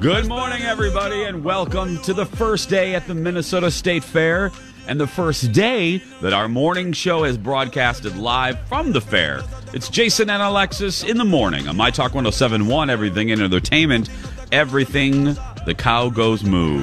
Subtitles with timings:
[0.00, 4.52] Good morning, everybody, and welcome to the first day at the Minnesota State Fair
[4.86, 9.42] and the first day that our morning show has broadcasted live from the fair.
[9.72, 14.08] It's Jason and Alexis in the morning on My Talk 1071, everything in entertainment,
[14.52, 16.78] everything the cow goes moo.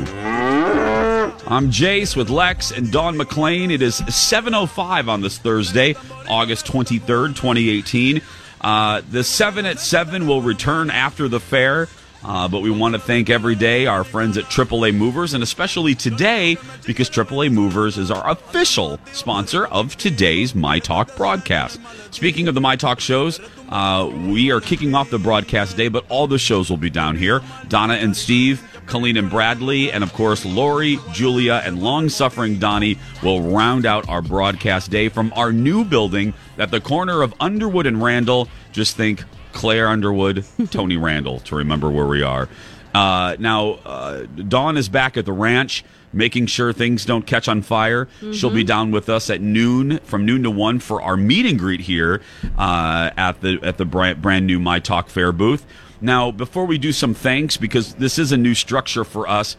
[1.47, 3.71] I'm Jace with Lex and Dawn McLean.
[3.71, 5.95] It is 7.05 on this Thursday,
[6.27, 8.21] August 23rd, 2018.
[8.59, 11.87] Uh, the 7 at 7 will return after the fair.
[12.27, 15.93] Uh, but we want to thank every day our friends at AAA Movers, and especially
[15.93, 21.79] today because AAA Movers is our official sponsor of today's My Talk broadcast.
[22.09, 26.03] Speaking of the My Talk shows, uh, we are kicking off the broadcast day, but
[26.09, 27.43] all the shows will be down here.
[27.67, 32.97] Donna and Steve, Colleen and Bradley, and of course, Lori, Julia, and long suffering Donnie
[33.21, 37.85] will round out our broadcast day from our new building at the corner of Underwood
[37.85, 38.47] and Randall.
[38.71, 39.23] Just think
[39.55, 42.47] Claire Underwood, Tony Randall, to remember where we are.
[42.93, 47.61] Uh, now, uh, Dawn is back at the ranch, making sure things don't catch on
[47.61, 48.07] fire.
[48.31, 51.57] She'll be down with us at noon, from noon to one, for our meet and
[51.59, 52.21] greet here
[52.57, 55.65] uh, at the at the brand, brand new My Talk Fair booth.
[55.99, 59.57] Now, before we do some thanks, because this is a new structure for us,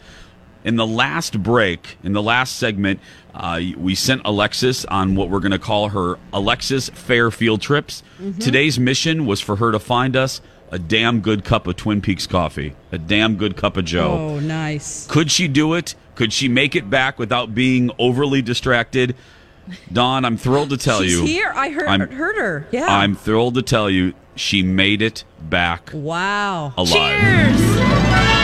[0.67, 2.99] in the last break, in the last segment,
[3.33, 8.03] uh, we sent Alexis on what we're going to call her Alexis Fair Field Trips.
[8.41, 12.27] Today's mission was for her to find us a damn good cup of Twin Peaks
[12.27, 14.11] coffee, a damn good cup of Joe.
[14.11, 15.07] Oh, nice.
[15.07, 15.95] Could she do it?
[16.15, 19.15] Could she make it back without being overly distracted?
[19.93, 21.25] Don, I'm thrilled to tell She's you.
[21.25, 21.53] here.
[21.55, 22.67] I heard I'm- heard her.
[22.71, 22.87] Yeah.
[22.87, 26.73] I'm thrilled to tell you she made it back wow.
[26.75, 27.57] alive.
[27.57, 28.36] She's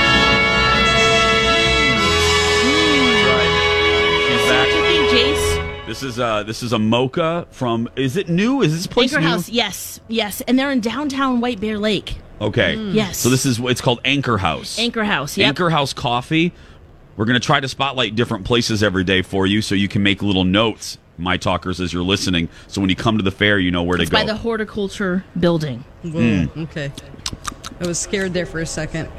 [5.94, 8.64] This is uh this is a mocha from is it new?
[8.64, 9.32] Is this place Anchor new?
[9.32, 12.18] House, yes, yes, and they're in downtown White Bear Lake.
[12.42, 12.74] Okay.
[12.74, 13.20] Yes.
[13.20, 14.80] So this is it's called Anchor House.
[14.80, 15.50] Anchor House, yep.
[15.50, 16.52] Anchor House Coffee.
[17.16, 20.02] We're going to try to spotlight different places every day for you so you can
[20.02, 22.50] make little notes, my talkers, as you're listening.
[22.68, 24.18] So when you come to the fair, you know where It's to go.
[24.18, 25.84] by the horticulture building.
[26.02, 26.46] Hmm.
[26.58, 26.92] Okay.
[27.80, 29.10] I was scared there for a second.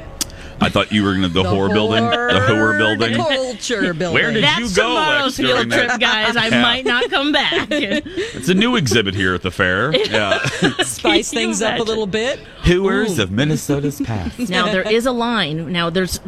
[0.61, 3.13] I thought you were going to the, horror building, the horror building.
[3.13, 4.13] The culture building.
[4.13, 5.87] Where did That's you go tomorrow's Lex, during field that?
[5.89, 6.35] trip, guys.
[6.37, 6.61] I Yeah.
[6.61, 7.67] might not come back.
[7.71, 9.91] It's a new exhibit here at the fair.
[10.09, 10.39] Yeah.
[10.83, 12.39] spice Can you things up a little bit?
[12.63, 14.49] Hooers of Minnesota's past.
[14.49, 15.71] now there is a line.
[15.71, 16.19] Now there's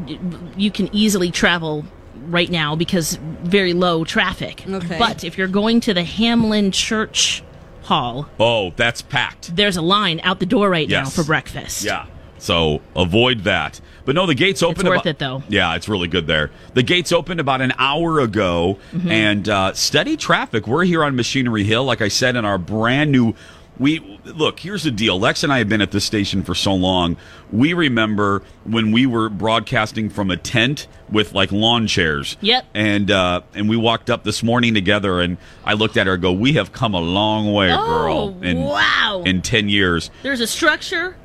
[0.57, 1.85] you can easily travel
[2.27, 4.63] right now because very low traffic.
[4.67, 4.97] Okay.
[4.99, 7.44] But if you're going to the Hamline Church
[7.83, 9.55] Hall, Oh, that's packed.
[9.55, 11.83] there's a line out the door right now for breakfast.
[11.85, 12.05] Yeah.
[12.40, 13.80] So avoid that.
[14.06, 14.88] But no, the gates opened.
[14.88, 15.44] worth about- it, though.
[15.50, 16.50] Yeah, it's really good there.
[16.74, 19.12] The gates opened about an hour ago, Mm-hmm.
[19.12, 20.66] and uh, steady traffic.
[20.68, 23.34] We're here on Machinery Hill, like I said, in our brand new.
[23.80, 24.59] We look.
[24.59, 25.20] Here's the deal.
[25.20, 27.16] Lex and I have been at this station for so long.
[27.52, 32.38] We remember when we were broadcasting from a tent with like lawn chairs.
[32.42, 32.66] Yep.
[32.74, 36.14] And uh, and we walked up this morning together, and I looked at her.
[36.14, 36.31] and Go.
[36.31, 38.44] We have come a long way, Oh, girl.
[38.44, 39.22] In, wow.
[39.25, 40.09] In ten years.
[40.24, 41.16] There's a structure.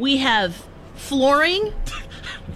[0.00, 0.66] We have
[0.96, 1.72] flooring.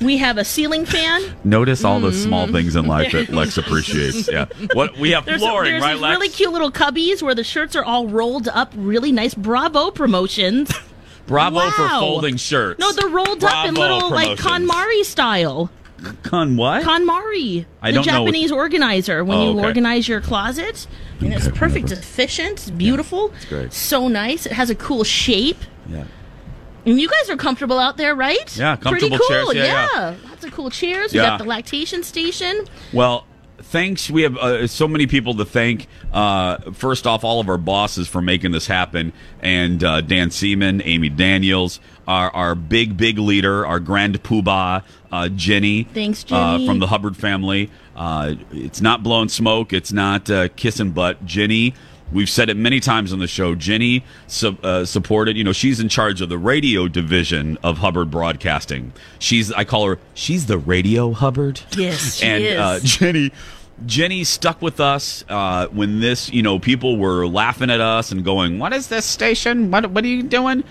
[0.00, 1.22] We have a ceiling fan.
[1.44, 4.28] Notice all the small things in life that Lex appreciates.
[4.28, 4.46] Yeah.
[4.72, 5.30] What we have Mm-hmm.
[5.30, 6.16] There's, flooring, there's right, these Lex?
[6.18, 9.34] really cute little cubbies where the shirts are all rolled up, really nice.
[9.34, 10.72] Bravo promotions.
[11.26, 12.00] Bravo for Wow.
[12.00, 12.80] folding shirts.
[12.80, 14.70] No, they're rolled up in Bravo little like promotions.
[14.70, 15.70] KonMari style.
[16.22, 16.82] Con what?
[16.82, 19.24] KonMari, I the don't know what- Japanese organizer.
[19.24, 19.66] When Oh, you okay.
[19.68, 20.86] organize your closet,
[21.20, 23.72] and it's perfect, it's efficient, it's beautiful, it's great.
[23.72, 24.44] so nice.
[24.44, 25.56] It has a cool shape.
[25.88, 26.04] yeah.
[26.86, 28.56] And you guys are comfortable out there, right?
[28.56, 29.28] Yeah, Pretty comfortable cool.
[29.28, 29.54] chairs.
[29.54, 30.14] Yeah, yeah.
[30.28, 31.12] Lots of cool chairs.
[31.12, 31.30] We Yeah.
[31.30, 32.64] got the lactation station.
[32.92, 33.26] Well,
[33.58, 34.10] thanks.
[34.10, 35.86] We have uh, so many people to thank.
[36.12, 40.82] Uh, first off, all of our bosses for making this happen, and uh, Dan Seaman,
[40.84, 45.84] Amy Daniels, our, our big, big leader, our grand poobah, uh, Jenny.
[45.84, 46.66] Thanks, uh, Jenny.
[46.66, 47.70] from the Hubbard family.
[47.96, 49.72] Uh, it's not blowing smoke.
[49.72, 51.24] It's not uh, kissing butt.
[51.24, 51.74] Jenny.
[52.14, 53.54] We've said it many times on the show.
[53.54, 55.36] Jenny su- uh, supported.
[55.36, 58.92] You know, she's in charge of the radio division of Hubbard Broadcasting.
[59.18, 61.60] She's, I call her, she's the radio Hubbard.
[61.76, 62.44] Yes, and.
[62.58, 63.32] Uh, Jenny,
[63.86, 66.30] Jenny stuck with us uh, when this.
[66.30, 69.70] You know, people were laughing at us and going, "What is this station?
[69.72, 70.62] What What are you doing?"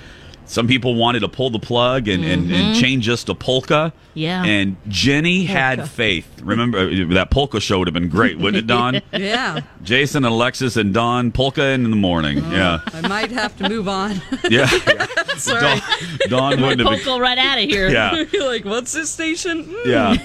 [0.46, 3.94] Some people wanted to pull the plug and, and, and change us to polka.
[3.96, 4.00] Mm-hmm.
[4.20, 4.44] Yeah.
[4.44, 6.28] And Jenny had faith.
[6.44, 9.02] Remember uh, that polka show would have been great, wouldn't it, Don?
[9.14, 9.62] Yeah.
[9.82, 12.38] Jason and Alexis and Don polka in the morning.
[12.52, 14.22] Yeah, I might have to move on.
[14.50, 14.70] yeah.
[15.48, 15.82] Dawn,
[16.30, 17.00] Don wouldn't have been.
[17.04, 17.90] Poke right out of here.
[17.90, 19.64] Yeah, You're like, what's this station?
[19.66, 19.86] Mm.
[19.86, 20.18] yeah.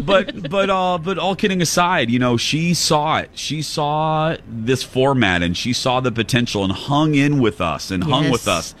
[0.00, 3.30] but but uh but all kidding aside, you know, she saw it.
[3.34, 8.02] She saw this format and she saw the potential and hung in with us and
[8.04, 8.32] hung Yes.
[8.32, 8.74] with us.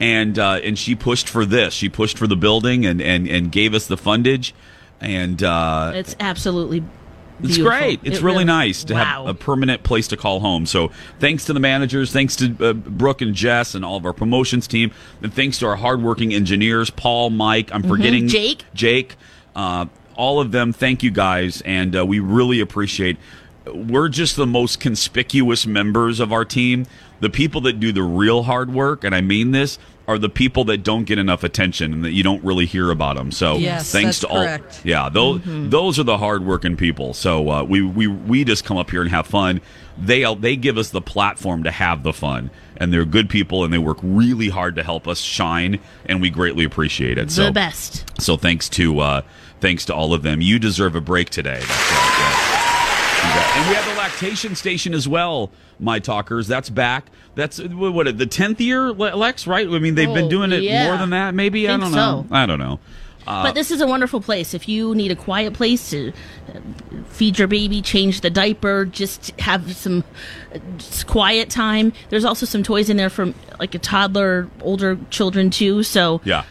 [0.00, 1.72] And uh and she pushed for this.
[1.74, 4.52] She pushed for the building and and and gave us the fundage
[5.00, 6.82] and uh It's absolutely
[7.40, 7.78] it's beautiful.
[7.78, 8.00] great.
[8.04, 9.04] It's It really, nice to wow.
[9.04, 10.66] have a permanent place to call home.
[10.66, 14.12] So thanks to the managers, thanks to uh, Brooke and Jess and all of our
[14.12, 17.70] promotions team, and thanks to our hardworking engineers, Paul, Mike.
[17.74, 18.64] I'm forgetting Jake.
[18.72, 19.16] Jake,
[19.56, 20.72] uh, all of them.
[20.72, 23.16] Thank you guys, and uh, we really appreciate.
[23.66, 26.86] We're just the most conspicuous members of our team.
[27.24, 30.64] The people that do the real hard work, and I mean this, are the people
[30.64, 33.32] that don't get enough attention and that you don't really hear about them.
[33.32, 34.42] So Yes, thanks that's to all.
[34.44, 34.82] correct.
[34.84, 37.14] Yeah, those those are the hardworking people.
[37.14, 39.62] So uh, we we we just come up here and have fun.
[39.96, 43.72] They they give us the platform to have the fun, and they're good people, and
[43.72, 47.28] they work really hard to help us shine, and we greatly appreciate it.
[47.28, 48.04] the so best.
[48.20, 49.22] so thanks to uh,
[49.62, 50.42] thanks to all of them.
[50.42, 51.60] You deserve a break today.
[51.60, 52.16] That's right.
[52.18, 53.24] yes.
[53.24, 53.43] You bet.
[53.56, 56.48] And we have the lactation station as well, my talkers.
[56.48, 57.06] That's back.
[57.36, 59.46] That's what the tenth year, Lex.
[59.46, 59.66] Right?
[59.68, 60.86] I mean, they've been Oh, doing it yeah.
[60.88, 61.34] more than that.
[61.34, 62.26] Maybe I Think don't know.
[62.28, 62.34] so.
[62.34, 62.80] I don't know.
[63.26, 64.52] Uh, but this is a wonderful place.
[64.54, 66.08] If you need a quiet place to
[66.52, 66.58] uh,
[67.08, 70.04] feed your baby, change the diaper, just have some
[70.76, 71.92] just quiet time.
[72.10, 75.82] There's also some toys in there from like a toddler, older children too.
[75.84, 76.44] So Yeah.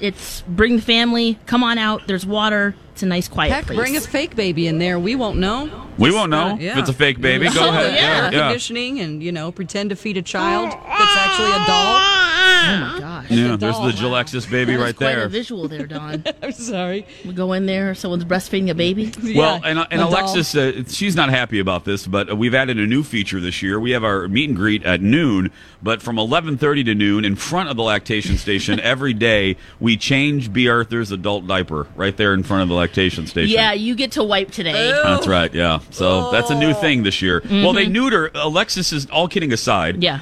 [0.00, 1.38] It's bring the family.
[1.46, 2.06] Come on out.
[2.06, 2.74] There's water.
[2.92, 3.78] It's a nice quiet Heck, place.
[3.78, 4.98] bring a fake baby in there.
[4.98, 5.68] We won't know.
[5.98, 6.72] We won't know Uh, yeah.
[6.72, 7.46] if it's a fake baby.
[7.50, 7.94] Go Oh, ahead.
[7.94, 8.30] yeah.
[8.30, 8.46] yeah.
[8.48, 11.96] Conditioning and, you know, pretend to feed a child that's actually a doll.
[11.98, 13.05] oh my gosh.
[13.36, 15.24] Yeah, a there's the Gilexis baby That was right quite there.
[15.24, 16.24] a visual there, Don.
[16.42, 17.06] I'm sorry.
[17.24, 19.12] we go in there, someone's breastfeeding a baby.
[19.36, 20.06] Well, Yeah, and, and a.
[20.06, 23.62] Alexis, uh, she's not happy about this, but uh, we've added a new feature this
[23.62, 23.78] year.
[23.80, 25.50] We have our meet and greet at noon,
[25.82, 30.52] but from 11:30 to noon, in front of the lactation station every day, we change
[30.52, 33.52] Bea Arthur's adult diaper right there in front of the lactation station.
[33.54, 34.90] Yeah, you get to wipe today.
[35.02, 35.52] That's right.
[35.52, 35.80] Yeah.
[35.90, 37.42] So that's a new thing this year.
[37.50, 38.30] Well, they neuter.
[38.34, 39.94] Alexis is all kidding aside.
[39.96, 40.02] Mm-hmm.
[40.02, 40.20] Yeah.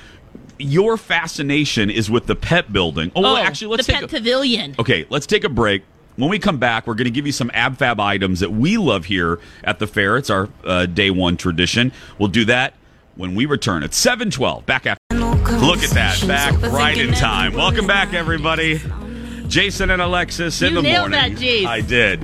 [0.58, 3.10] Your fascination is with the pet building.
[3.16, 4.74] Oh, Oh, actually, let's the take pet a, pavilion.
[4.78, 5.82] Okay, let's take a break.
[6.16, 9.06] When we come back, we're going to give you some AbFab items that we love
[9.06, 10.16] here at the fair.
[10.16, 11.90] It's our uh, day one tradition.
[12.18, 12.74] We'll do that
[13.16, 14.64] when we return at 712.
[14.64, 15.00] Back after.
[15.12, 16.22] Look at that.
[16.28, 17.54] Back right in time.
[17.54, 18.80] Welcome back, everybody.
[19.48, 21.34] Jason and Alexis in You the morning.
[21.34, 21.66] that.
[21.68, 22.20] I did.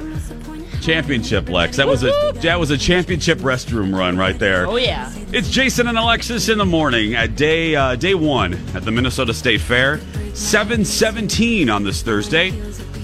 [0.80, 1.76] Championship, Lex.
[1.76, 4.66] That was a that was a championship restroom run right there.
[4.66, 5.12] Oh yeah.
[5.32, 9.34] It's Jason and Alexis in the morning at day uh, day one at the Minnesota
[9.34, 10.00] State Fair.
[10.34, 12.50] 717 on this Thursday,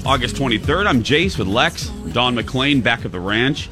[0.05, 0.87] August 23rd.
[0.87, 3.69] I'm Jace with Lex, Dawn McLean back at the ranch.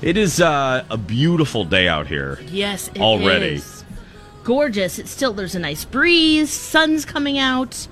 [0.00, 2.38] It is uh, a beautiful day out here.
[2.48, 3.54] Yes, it Already.
[3.56, 3.84] is.
[4.44, 4.98] Gorgeous.
[4.98, 7.86] It's still there's a nice breeze, sun's coming out.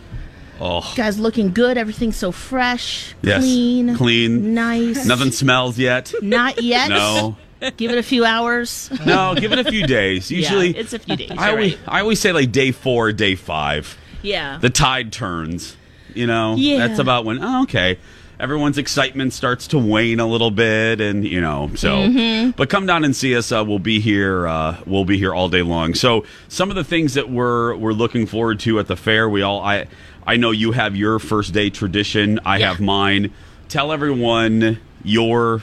[0.61, 4.55] Oh, Guys looking good, everything's so fresh, Yes, clean, clean.
[4.55, 5.07] nice.
[5.07, 6.12] nothing smells yet.
[6.23, 6.88] Not yet.
[6.90, 7.37] No,
[7.76, 8.90] Give it a few hours.
[9.07, 9.35] no.
[9.35, 10.31] Give it a few days.
[10.31, 11.31] Usually, yeah, it's a few days.
[11.37, 11.88] I always right.
[11.88, 13.97] I always say like day four, day five.
[14.23, 14.59] Yeah.
[14.59, 15.76] the tide turns.
[16.14, 16.87] You know, Yeah.
[16.87, 17.38] that's about when.
[17.43, 17.99] Oh, okay,
[18.38, 21.97] everyone's excitement starts to wane a little bit, and you know, so.
[21.97, 22.50] Mm-hmm.
[22.52, 23.52] But come down and see us.
[23.52, 24.47] Uh, we'll be here.
[24.47, 25.95] Uh, we'll be here all day long.
[25.95, 29.29] So some of the things that we're we're looking forward to at the fair.
[29.29, 29.87] We all I
[30.31, 32.39] I know you have your first day tradition.
[32.45, 32.69] I Yeah.
[32.69, 33.33] have mine.
[33.69, 35.61] Tell everyone your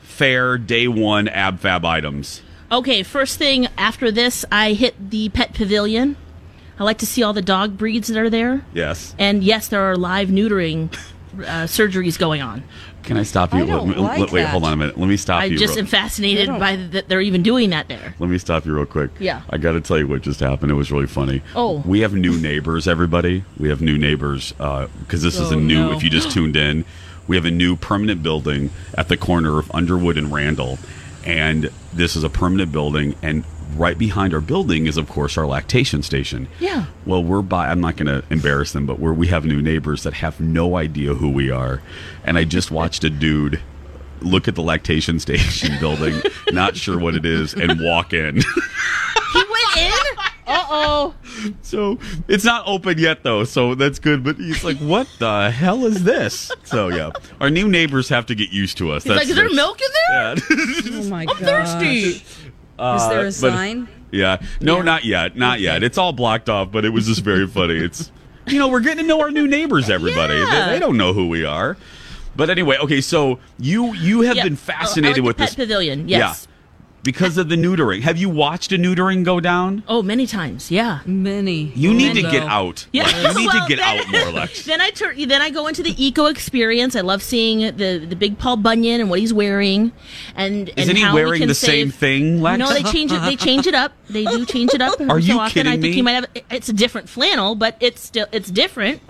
[0.00, 2.40] fair day one ab fab items.
[2.72, 6.16] Okay, first thing after this, I hit the pet pavilion.
[6.80, 8.62] I like to see all the dog breeds that are there.
[8.72, 9.14] Yes.
[9.18, 10.88] And yes, there are live neutering
[11.40, 12.62] uh, surgeries going on.
[13.04, 13.60] Can I stop you?
[13.62, 14.48] I don't Let me- like wait, that.
[14.50, 14.98] hold on a minute.
[14.98, 15.54] Let me stop I you.
[15.54, 18.14] I just real- am fascinated I don't- by that they're even doing that there.
[18.18, 19.10] Let me stop you real quick.
[19.18, 19.42] Yeah.
[19.50, 20.70] I got to tell you what just happened.
[20.70, 21.42] It was really funny.
[21.54, 21.82] Oh.
[21.86, 23.44] We have new neighbors, everybody.
[23.58, 25.92] We have new neighbors because this is a Oh, new, no.
[25.92, 26.84] if you just tuned in,
[27.26, 30.78] we have a new permanent building at the corner of Underwood and Randall.
[31.24, 33.44] and this is a permanent building and
[33.76, 36.86] right behind our building is of course our lactation station Yeah.
[37.06, 40.02] well we're by i'm not going to embarrass them but we're, we have new neighbors
[40.04, 41.82] that have no idea who we are
[42.24, 43.60] and i just watched a dude
[44.20, 46.20] look at the lactation station building
[46.50, 48.36] not sure what it is and walk in
[49.34, 49.92] He went in.
[50.46, 51.14] Uh oh.
[51.60, 55.84] so it's not open yet though so that's good but he's like what the hell
[55.84, 59.28] is this so yeah our new neighbors have to get used to us He's like,
[59.28, 60.34] is there milk in there?
[60.34, 60.34] yeah.
[61.00, 61.36] Oh my God.
[61.36, 62.24] I'm thirsty.
[62.78, 63.88] Is there a uh, but- sign?
[64.10, 64.40] Yeah.
[64.62, 64.82] No, Yeah.
[64.84, 65.36] not yet.
[65.36, 65.82] Not yet.
[65.82, 67.74] It's all blocked off, but it was just very funny.
[67.76, 68.10] It's
[68.46, 70.34] you know, we're getting to know our new neighbors, everybody.
[70.34, 70.66] Yeah.
[70.66, 71.76] They, they don't know who we are.
[72.34, 74.44] But anyway, okay, so you you have Yeah.
[74.44, 76.08] been Oh, oh fascinated I like with this pavilion.
[76.08, 76.47] Yes.
[77.08, 77.12] Yeah.
[77.12, 78.02] because of the neutering.
[78.02, 79.82] Have you watched a neutering go down?
[79.88, 80.70] Oh, many times.
[80.70, 81.00] Yeah.
[81.06, 81.72] Many.
[81.74, 82.86] You need to get out.
[82.92, 83.16] Yeah, Lex.
[83.16, 84.64] You need well, to get then- out more, Lex.
[84.68, 85.28] Then I turn.
[85.28, 86.94] Then I go into the eco experience.
[86.96, 89.92] I love seeing the the big Paul Bunyan and what he's wearing,
[90.36, 92.58] and Isn't and he how we wearing the save- same thing, Lex?
[92.58, 93.20] No, they change it.
[93.22, 93.92] They change it up.
[94.10, 95.00] They do change it up.
[95.00, 95.52] Are so you often.
[95.54, 95.92] kidding I think me?
[95.92, 96.26] he might have.
[96.50, 99.00] It's a different flannel, but it's still it's different.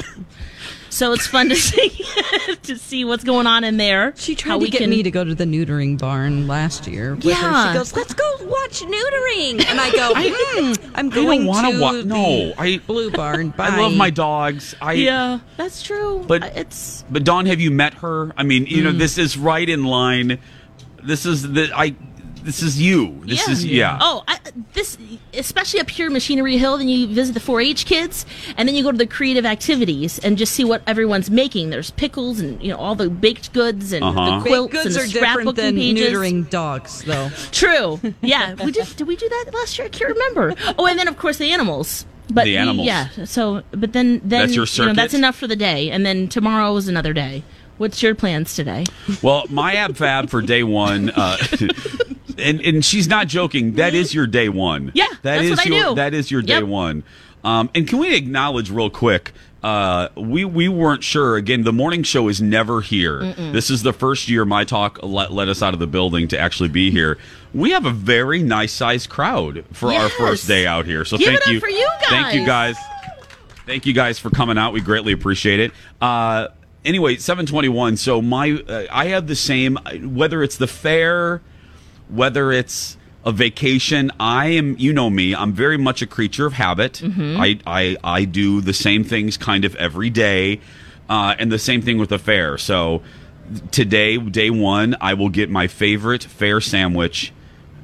[0.91, 1.91] So it's fun to see
[2.63, 4.15] to see what's going on in there.
[4.17, 7.15] She tried to we get can- me to go to the neutering barn last year.
[7.15, 7.31] With her.
[7.31, 7.73] Yeah.
[7.73, 11.93] She goes, "Let's go watch neutering," and I go, "Hmm, "I'm going wanna to wa-
[12.05, 13.69] no, I- blue barn." Bye.
[13.73, 14.75] I love my dogs.
[14.81, 16.25] I Yeah, that's true.
[16.27, 18.33] But- But it's But Dawn, have you met her?
[18.37, 18.99] I mean, you know, Mm.
[18.99, 20.39] this is right in line.
[21.03, 21.95] This is the I.
[22.43, 23.21] This is you.
[23.25, 23.53] This yeah.
[23.53, 23.99] is yeah.
[24.01, 24.39] Oh, I,
[24.75, 24.97] this
[25.35, 26.79] especially up here, in Machinery Hill.
[26.79, 28.25] Then you visit the 4-H kids,
[28.57, 31.71] and then you go to the creative activities and just see what everyone's making.
[31.71, 34.25] There's pickles and you know all the baked goods and Uh-huh.
[34.25, 36.09] the Baked quilts goods and the are different scrapbooking than pages.
[36.13, 37.29] neutering dogs, though.
[37.53, 38.01] True.
[38.23, 38.87] Yeah, we did.
[38.97, 39.87] Did we do that last year?
[39.87, 40.55] I can't remember.
[40.79, 42.07] Oh, and then of course the animals.
[42.31, 42.87] But The animals.
[42.87, 43.09] Yeah.
[43.25, 46.29] So, but then then That's your You know, that's enough for the day, and then
[46.29, 47.43] tomorrow is another day.
[47.79, 48.85] What's your plans today?
[49.23, 51.37] Well, my ab fab for day one, uh,
[52.39, 53.75] and and she's not joking.
[53.75, 54.93] That is your day one.
[54.95, 56.65] Yeah, that that's is what I your that is your day Yep.
[56.65, 57.05] one.
[57.45, 59.33] Um, and can we acknowledge real quick?
[59.63, 61.37] Uh, we we weren't sure.
[61.37, 63.33] Again, the morning show is never here.
[63.53, 66.39] This is the first year my talk let, let us out of the building to
[66.39, 67.19] actually be here.
[67.53, 71.05] We have a very nice sized crowd for our first day out here.
[71.05, 72.77] So Give thank you, for you thank you guys.
[73.67, 74.73] Thank you guys for coming out.
[74.73, 75.73] We greatly appreciate it.
[76.01, 76.49] Uh,
[76.85, 77.97] anyway, 721.
[77.99, 81.43] So my, uh, I have the same, whether it's the fair,
[82.09, 84.11] whether it's a vacation.
[84.19, 87.03] I am, you know me, I'm very much a creature of habit.
[87.41, 90.61] I, I, I do the same things kind of every day.
[91.09, 92.59] Uh, and the same thing with the fair.
[92.59, 93.03] So
[93.71, 97.33] today, day one, I will get my favorite fair sandwich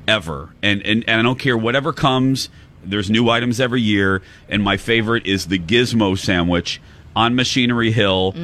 [0.07, 0.51] ever.
[0.63, 2.51] And, and and I don't care whatever comes.
[2.85, 6.83] There's new items every year, and my favorite is the Gizmo sandwich
[7.17, 8.35] on Machinery Hill.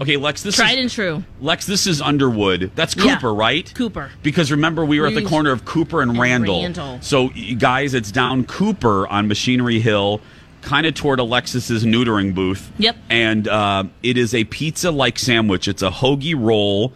[0.00, 1.24] Okay, Lex, this Tried is and true.
[1.40, 1.66] Lex.
[1.66, 2.70] This is Underwood.
[2.74, 3.14] That's Yeah.
[3.14, 3.72] Cooper, right?
[3.74, 4.10] Cooper.
[4.22, 6.62] Because remember, we were at the corner of Cooper and, and Randall.
[6.62, 6.98] Randall.
[7.00, 10.20] So, guys, it's down Cooper on Machinery Hill,
[10.60, 12.70] kind of toward Alexis's neutering booth.
[12.78, 12.96] Yep.
[13.10, 15.66] And uh, it is a pizza-like sandwich.
[15.66, 16.92] It's a hoagie roll.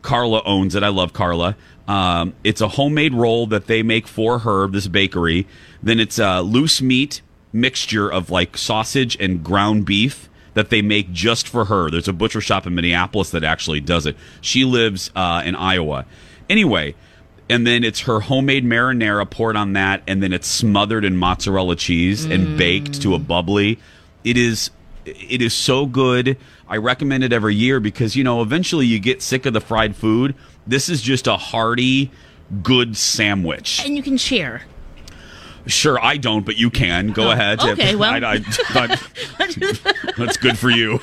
[0.00, 0.82] Carla owns it.
[0.82, 1.56] I love Carla.
[1.86, 5.46] Um, it's a homemade roll that they make for her, this bakery.
[5.82, 7.20] Then it's a loose meat
[7.52, 11.90] mixture of like sausage and ground beef that they make just for her.
[11.90, 14.16] There's a butcher shop in Minneapolis that actually does it.
[14.40, 16.04] She lives uh, in Iowa.
[16.50, 16.94] Anyway,
[17.48, 21.76] and then it's her homemade marinara poured on that, and then it's smothered in mozzarella
[21.76, 23.78] cheese and baked to a bubbly.
[24.24, 24.70] It is
[25.04, 26.36] it is so good.
[26.68, 29.96] I recommend it every year because you know eventually you get sick of the fried
[29.96, 30.34] food.
[30.66, 32.10] This is just a hearty,
[32.62, 33.84] good sandwich.
[33.84, 34.62] And you can share.
[35.66, 37.12] Sure, I don't, but you can.
[37.12, 37.60] Go Oh, ahead.
[37.60, 38.12] okay, well.
[38.12, 41.00] I, I, that- that's good for you.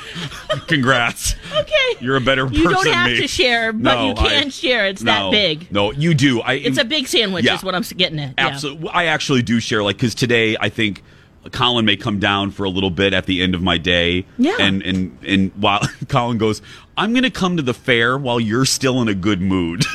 [0.68, 1.36] Congrats.
[1.56, 1.76] Okay.
[2.02, 4.86] You're a better person You don't have to share, but No, you can I- share.
[4.88, 5.72] It's no, that big.
[5.72, 6.42] No, you do.
[6.42, 7.56] I, It's a big sandwich, Yeah.
[7.56, 8.34] is what I'm getting at.
[8.38, 8.48] Yeah.
[8.48, 8.90] Absolutely.
[8.90, 11.04] I actually do share, like, because today I think
[11.52, 14.26] Colin may come down for a little bit at the end of my day.
[14.38, 14.56] Yeah.
[14.60, 16.62] And, and, and while Colin goes,
[16.98, 19.84] I'm going to come to the fair while you're still in a good mood.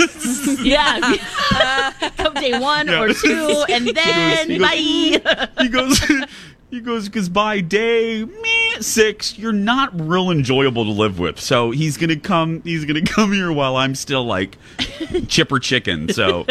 [0.61, 1.17] Yeah.
[2.17, 5.49] Come day one or two, and then He goes- bye.
[5.63, 6.01] he goes,
[6.71, 11.39] he goes, because by day meh, six, you're not real enjoyable to live with.
[11.41, 14.57] So he's going to come, he's going to come here while I'm still like
[15.29, 16.11] chipper chicken.
[16.13, 16.47] So.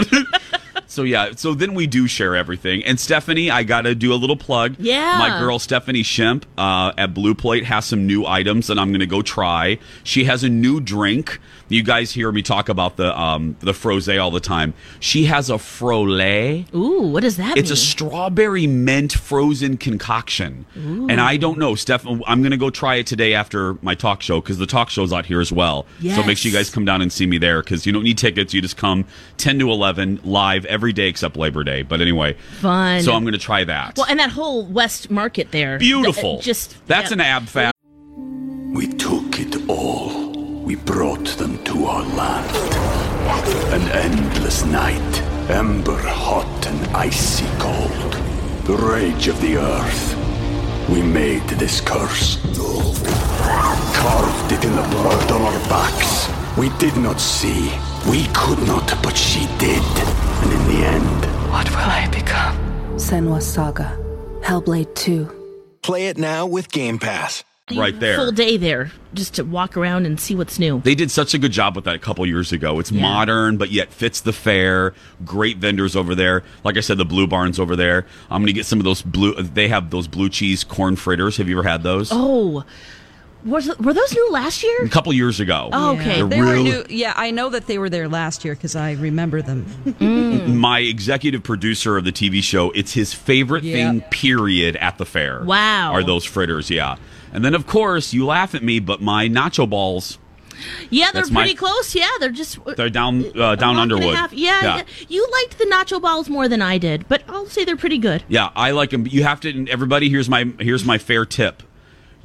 [0.93, 2.83] So yeah, so then we do share everything.
[2.85, 4.75] And Stephanie, I gotta do a little plug.
[4.77, 5.17] Yeah.
[5.17, 9.07] my girl Stephanie Shimp uh, at Blue Plate has some new items that I'm gonna
[9.07, 9.79] go try.
[10.03, 11.39] She has a new drink.
[11.69, 14.75] You guys hear me talk about the um, the frosé all the time.
[14.99, 16.71] She has a frolay.
[16.75, 17.73] Ooh, what does that It's mean?
[17.73, 20.65] a strawberry mint frozen concoction.
[20.75, 22.05] And I don't know, Steph.
[22.05, 25.11] I'm going to go try it today after my talk show because the talk show's
[25.13, 25.85] out here as well.
[26.01, 28.17] So make sure you guys come down and see me there because you don't need
[28.17, 28.53] tickets.
[28.53, 29.05] You just come
[29.37, 31.83] 10 to 11 live every day except Labor Day.
[31.83, 33.01] But anyway, Fun.
[33.03, 33.95] so I'm going to try that.
[33.97, 35.77] well, and that whole West Market there.
[35.77, 36.33] Beautiful.
[36.33, 37.13] Th- uh, just That's yeah.
[37.13, 37.71] an ab fab.
[38.75, 40.31] We took it all.
[40.63, 42.55] We brought them to our land.
[43.73, 48.13] An endless night, ember hot and icy cold.
[48.65, 50.89] The rage of the earth.
[50.89, 52.37] We made this curse.
[53.95, 56.27] Carved it in the blood on our backs.
[56.57, 57.69] We did not see.
[58.09, 59.81] We could not, but she did.
[60.43, 62.57] And in the end, What will I become?
[62.97, 63.97] Senua's Saga.
[64.41, 65.29] Hellblade 2.
[65.81, 67.43] Play it now with Game Pass.
[67.73, 68.17] Right there.
[68.17, 70.81] Full day there just to walk around and see what's new.
[70.81, 72.77] They did such a good job with that a couple years ago.
[72.79, 74.93] It's modern, but yet fits the fair.
[75.23, 76.43] Great vendors over there.
[76.65, 78.05] Like I said, the Blue Barns over there.
[78.29, 79.33] I'm going to get some of those blue.
[79.41, 81.37] They have those blue cheese corn fritters.
[81.37, 82.09] Have you ever had those?
[82.11, 82.65] Oh,
[83.45, 84.83] was were those new last year?
[84.85, 85.69] A couple years ago.
[85.73, 86.15] Oh, okay.
[86.21, 86.85] They're They were really- new.
[86.89, 89.65] Yeah, I know that they were there last year because I remember them.
[90.59, 93.75] my executive producer of the TV show, it's his favorite Yeah.
[93.91, 95.43] thing, period, at the fair.
[95.43, 95.91] Wow.
[95.93, 96.95] Are those fritters, yeah.
[97.33, 100.19] And then, of course, you laugh at me, but my nacho balls,
[100.89, 101.93] Yeah, they're That's my- pretty close.
[101.95, 104.15] Yeah, they're just they're down uh, down walk and a Underwood.
[104.15, 104.31] half.
[104.31, 107.75] Yeah, yeah, you liked the nacho balls more than I did, but I'll say they're
[107.75, 108.23] pretty good.
[108.29, 109.05] Yeah, I like them.
[109.05, 109.49] You have to.
[109.49, 111.63] and Everybody, here's my here's my fair tip.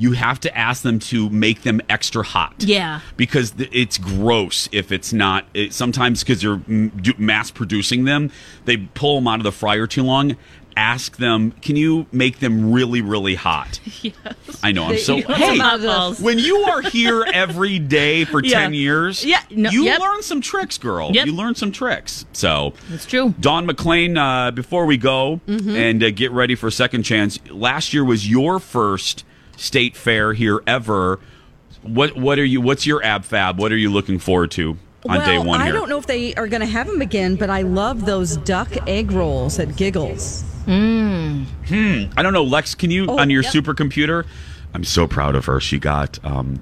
[0.01, 2.55] You have to ask them to make them extra hot.
[2.59, 3.01] Yeah.
[3.17, 5.45] because it's gross if it's not.
[5.55, 8.31] It, sometimes because they're mm, mass producing them,
[8.65, 10.37] they pull them out of the fryer too long.
[10.77, 13.81] Ask them, can you make them really, really hot?
[14.03, 14.15] Yes.
[14.63, 14.85] I know.
[14.85, 15.17] I'm so.
[15.17, 15.59] Hey,
[16.23, 18.61] when you are here every day for Yeah.
[18.61, 19.99] 10 years, Yeah, no- you yep.
[19.99, 21.11] learn some tricks, girl.
[21.13, 21.27] Yep.
[21.27, 22.25] You learn some tricks.
[22.33, 23.35] So, That's true.
[23.41, 25.71] Dawn McLean, uh, before we go Mm-hmm.
[25.75, 29.25] and uh, get ready for second chance, last year was your first
[29.59, 31.21] state fair here ever.
[31.83, 32.61] What what are you?
[32.61, 33.59] What's your ab fab?
[33.59, 34.71] What are you looking forward to
[35.09, 35.69] on well, day one here?
[35.69, 38.37] I don't know if they are going to have them again, but I love those
[38.39, 40.45] duck egg rolls at Giggles.
[40.67, 42.75] I don't know, Lex.
[42.75, 43.53] Can you Oh, on your yep.
[43.53, 44.27] supercomputer?
[44.75, 45.61] I'm so proud of her.
[45.61, 46.23] She got.
[46.25, 46.61] Um,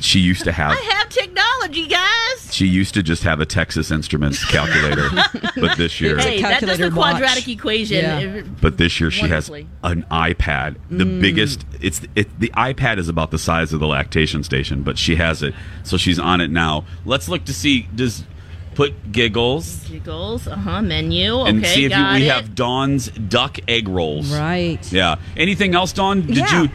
[0.00, 0.72] she used to have.
[0.72, 2.54] I have technology, guys.
[2.54, 5.08] She used to just have a Texas Instruments calculator,
[5.56, 7.10] but this year, Hey, that does the calculator watch.
[7.16, 7.96] quadratic equation.
[8.04, 8.42] Yeah.
[8.60, 9.66] but this year she has an
[10.10, 10.76] iPad.
[10.90, 11.20] The Mm.
[11.20, 11.64] biggest.
[11.80, 15.42] It's it, the iPad is about the size of the lactation station, but she has
[15.42, 16.84] it, so she's on it now.
[17.04, 17.88] Let's look to see.
[17.94, 18.24] Does
[18.74, 20.82] put giggles Giggles, uh huh.
[20.82, 21.32] Menu.
[21.32, 22.30] Okay, and see if you, we it.
[22.32, 24.30] have Dawn's duck egg rolls.
[24.32, 24.92] Right.
[24.92, 25.16] Yeah.
[25.36, 26.26] Anything else, Dawn?
[26.26, 26.62] Did yeah.
[26.64, 26.68] you?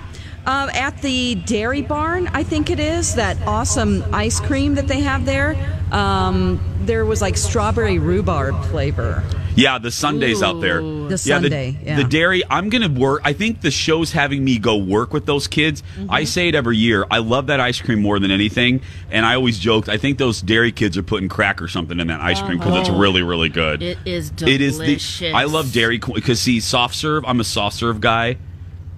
[0.45, 5.01] Um, at the Dairy Barn, I think it is that awesome ice cream that they
[5.01, 5.55] have there.
[5.91, 9.23] Um, there was like strawberry rhubarb flavor.
[9.55, 10.79] Yeah, the sundaes out there.
[10.79, 11.09] Ooh.
[11.09, 11.95] The sundae, the, yeah.
[11.97, 12.41] the dairy.
[12.49, 13.21] I'm gonna work.
[13.25, 15.83] I think the show's having me go work with those kids.
[15.97, 16.09] Mm-hmm.
[16.09, 17.05] I say it every year.
[17.11, 19.89] I love that ice cream more than anything, and I always joked.
[19.89, 22.79] I think those dairy kids are putting crack or something in that ice cream because
[22.79, 23.83] it's really, really good.
[23.83, 23.85] Oh.
[23.85, 25.19] It is It is delicious.
[25.19, 25.33] the.
[25.33, 27.25] I love dairy because see, soft serve.
[27.25, 28.37] I'm a soft serve guy.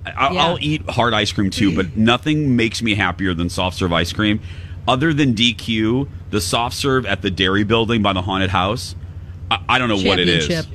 [0.05, 0.45] I, Yeah.
[0.45, 4.11] I'll eat hard ice cream too, but nothing makes me happier than soft serve ice
[4.13, 4.41] cream.
[4.87, 8.95] Other than DQ, the soft serve at the dairy building by the haunted house.
[9.49, 10.67] I, I don't know what it is.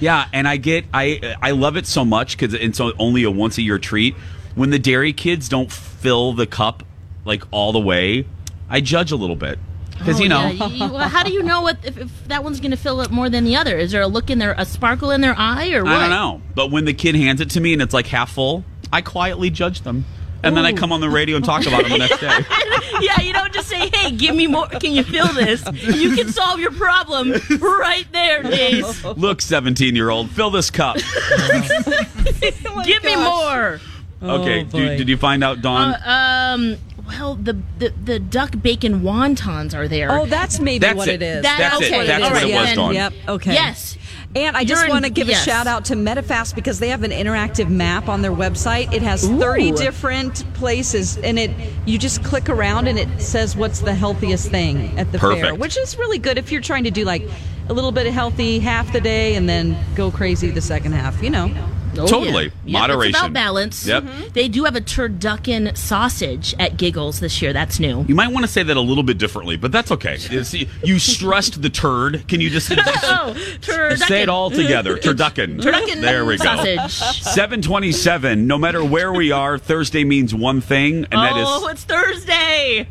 [0.00, 3.58] Yeah, and I get I I love it so much because it's only a once
[3.58, 4.14] a year treat.
[4.56, 6.82] When the dairy kids don't fill the cup
[7.24, 8.26] like all the way,
[8.68, 9.60] I judge a little bit
[9.96, 10.48] because Oh, you know.
[10.48, 13.00] yeah, you- well, how do you know what if, if that one's going to fill
[13.02, 13.78] it more than the other?
[13.78, 15.92] Is there a look in their, a sparkle in their eye, or what?
[15.92, 16.42] I don't know.
[16.56, 19.50] But when the kid hands it to me and it's like half full, I quietly
[19.50, 20.04] judge them.
[20.44, 22.26] And then I come on the radio and talk about them the next day.
[23.00, 24.66] yeah, you don't just say, "Hey, give me more.
[24.66, 29.04] Can you fill this?" You can solve your problem right there, Days.
[29.04, 30.96] Look, 17 year old, fill this cup.
[32.84, 33.80] Give me more.
[34.22, 35.94] okay, Oh, do, did you find out, Dawn?
[36.04, 36.76] Um.
[37.06, 40.10] Well, the, the the duck bacon wontons are there.
[40.10, 41.20] Oh, that's maybe That's what it.
[41.20, 41.42] it is.
[41.42, 41.92] That- That's it.
[41.92, 42.94] okay, That's all what it was, then- Dawn.
[42.94, 43.12] Yep.
[43.28, 43.52] Okay.
[43.54, 43.98] Yes.
[44.34, 45.42] And I just want to give yes.
[45.42, 48.92] a shout out to MetaFast because they have an interactive map on their website.
[48.92, 49.76] It has 30 Ooh.
[49.76, 51.50] different places and it
[51.84, 55.76] you just click around and it says what's the healthiest thing at the fair, which
[55.76, 57.28] is really good if you're trying to do like
[57.68, 61.22] a little bit of healthy half the day and then go crazy the second half,
[61.22, 61.54] you know.
[61.98, 62.52] Oh, Totally.
[62.64, 62.86] yeah.
[62.86, 63.86] Yep, It's about balance.
[63.86, 64.04] Yep.
[64.04, 64.32] Mhm.
[64.32, 67.52] They do have a turducken sausage at Giggles this year.
[67.52, 68.04] That's new.
[68.08, 70.18] You might want to say that a little bit differently, but that's okay.
[70.84, 72.26] You stressed the turd.
[72.28, 73.34] Can you just, just Oh,
[73.96, 74.96] say it all together?
[74.96, 75.60] Turducken.
[75.60, 76.44] Turducken There we go.
[76.44, 76.92] sausage.
[76.92, 78.46] 727.
[78.46, 82.88] No matter where we are, Thursday means one thing, and that is oh, it's Thursday.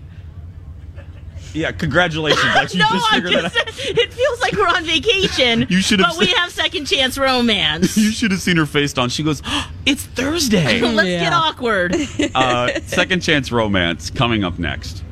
[1.54, 1.72] Yeah.
[1.72, 2.74] Congratulations, Lex.
[2.74, 3.98] You no, just I'm just, that out.
[3.98, 5.68] it feels like we're on vacation.
[5.72, 7.98] You should have But we have second chance romance.
[8.02, 9.10] You should have seen her face, on.
[9.10, 11.96] She goes, "Oh, "It's Thursday." Let's get awkward.
[12.36, 15.04] uh, second chance romance coming up next.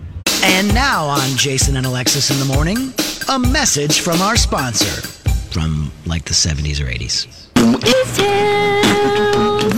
[0.43, 2.93] And now on Jason and Alexis in the morning,
[3.29, 5.01] a message from our sponsor
[5.51, 7.27] from like the 70s or 80s.
[7.85, 9.73] East Hills,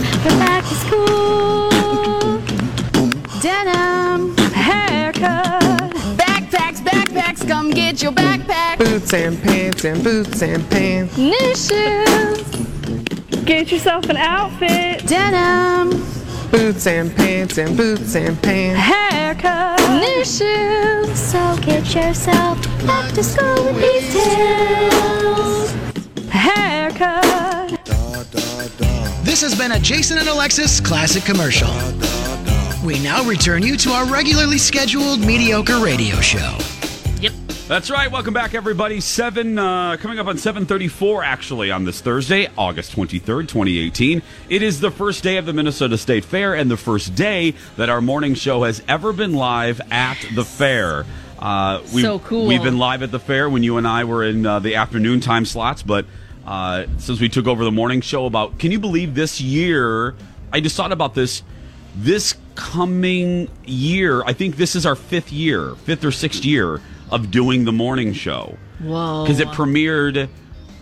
[7.92, 8.78] get your backpack.
[8.78, 11.18] Boots and pants and boots and pants.
[11.18, 15.06] New shoes, Get yourself an outfit.
[15.06, 15.90] denim,
[16.50, 18.80] Boots and pants and boots and pants.
[18.80, 19.78] Haircut.
[20.00, 21.18] new shoes.
[21.18, 25.72] So get yourself back to school with East Hills.
[26.30, 27.78] Haircut.
[29.22, 31.68] This has been a Jason and Alexis classic commercial.
[32.86, 36.56] We now return you to our regularly scheduled mediocre radio show.
[37.72, 38.12] That's right.
[38.12, 39.00] Welcome back, everybody.
[39.00, 41.24] Seven uh, coming up on seven thirty-four.
[41.24, 44.20] Actually, on this Thursday, August twenty-third, twenty eighteen.
[44.50, 47.88] It is the first day of the Minnesota State Fair, and the first day that
[47.88, 51.06] our morning show has ever been live at the fair.
[51.38, 52.46] Uh, we've, So cool.
[52.46, 55.20] We've been live at the fair when you and I were in uh, the afternoon
[55.20, 56.04] time slots, but
[56.44, 60.14] uh, since we took over the morning show, about can you believe this year?
[60.52, 61.42] I just thought about this.
[61.96, 66.82] This coming year, I think this is our fifth year, fifth or sixth year
[67.12, 69.22] of doing the morning show Whoa.
[69.22, 70.28] because it premiered.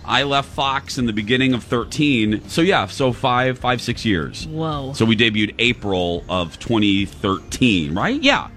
[0.02, 4.46] I left Fox in the beginning of thirteen, so yeah, so five, five, six years.
[4.46, 4.92] Whoa.
[4.94, 8.20] So we debuted April of 2013, right?
[8.22, 8.48] Yeah,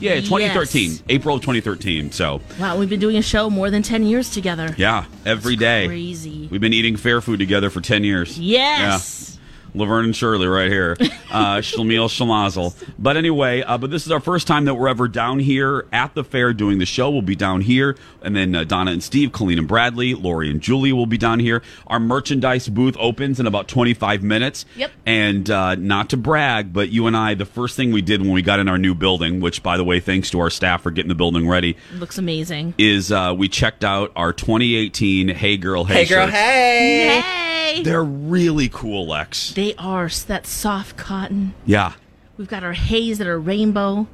[0.00, 1.02] yeah, 2013, Yes.
[1.08, 2.12] April of 2013.
[2.12, 4.74] So Wow, we've been doing a show more than 10 years together.
[4.76, 5.86] yeah, every day.
[5.86, 6.48] Crazy.
[6.50, 8.38] We've been eating fair food together for 10 years.
[8.38, 9.32] Yes.
[9.32, 9.37] Yeah.
[9.74, 10.96] Laverne and Shirley right here.
[11.30, 12.74] Uh, Shlemiel Shlemazel.
[12.98, 16.14] But anyway, uh, but this is our first time that we're ever down here at
[16.14, 17.10] the fair doing the show.
[17.10, 17.98] We'll be down here.
[18.22, 21.38] And then uh, Donna and Steve, Colleen and Bradley, Lori and Julie will be down
[21.38, 21.62] here.
[21.86, 24.64] Our merchandise booth opens in about 25 minutes.
[24.74, 24.90] Yep.
[25.04, 28.32] And uh, not to brag, but you and I, the first thing we did when
[28.32, 30.90] we got in our new building, which by the way, thanks to our staff for
[30.90, 32.72] getting the building ready, Looks amazing.
[32.78, 36.38] is uh, we checked out our 2018 Hey Girl Hey, Hey girl, shirts.
[36.38, 37.20] hey.
[37.20, 37.82] Hey!
[37.82, 39.52] They're really cool, Lex.
[39.58, 41.52] They are that soft cotton.
[41.66, 41.94] Yeah.
[42.36, 44.06] We've got our haze that are rainbow.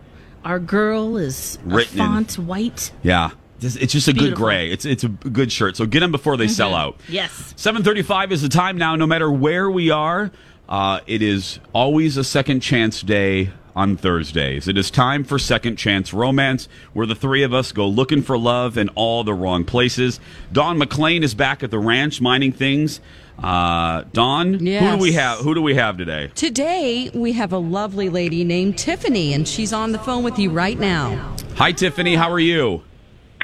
[0.42, 2.92] Our girl is Written in- font white.
[3.02, 3.32] Yeah.
[3.60, 4.70] It's it's just a good gray.
[4.70, 5.76] It's it's a good shirt.
[5.76, 6.98] So get them before they sell out.
[7.10, 7.52] Yes.
[7.58, 10.30] 7:35 is the time now no matter where we are.
[10.66, 14.66] Uh, it is always a second chance day on Thursdays.
[14.66, 18.38] It is time for second chance romance where the three of us go looking for
[18.38, 20.20] love in all the wrong places.
[20.54, 23.00] Dawn McLean is back at the ranch mining things.
[23.42, 26.30] Uh, Dawn, who do we have who do we have today?
[26.34, 30.50] Today, we have a lovely lady named Tiffany, and she's on the phone with you
[30.50, 31.34] right now.
[31.56, 32.82] Hi Tiffany, how are you?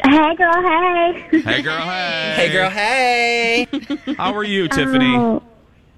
[0.02, 1.28] Hey, girl, hey.
[1.42, 2.34] Hey girl, hey.
[2.36, 3.68] Hey girl, hey.
[4.16, 5.14] How are you, Tiffany?
[5.14, 5.42] Oh,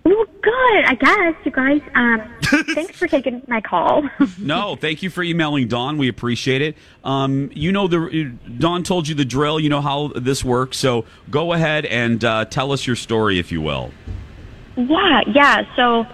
[0.05, 1.81] well, good, I guess, you guys.
[1.95, 2.23] Um,
[2.75, 4.03] thanks for taking my call.
[4.39, 5.99] No, thank you for emailing Dawn.
[5.99, 6.77] We appreciate it.
[7.05, 9.61] Um, you know the Dawn told you the drill.
[9.61, 10.79] You know how this works.
[10.79, 13.93] So go ahead and uh, tell us your story, if you will.
[14.77, 15.63] yeah, yeah.
[15.77, 16.07] So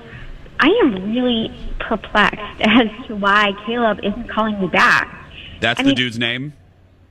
[0.61, 5.27] I am really perplexed as to why Caleb isn't calling me back.
[5.61, 6.53] That's I the mean- dude's name.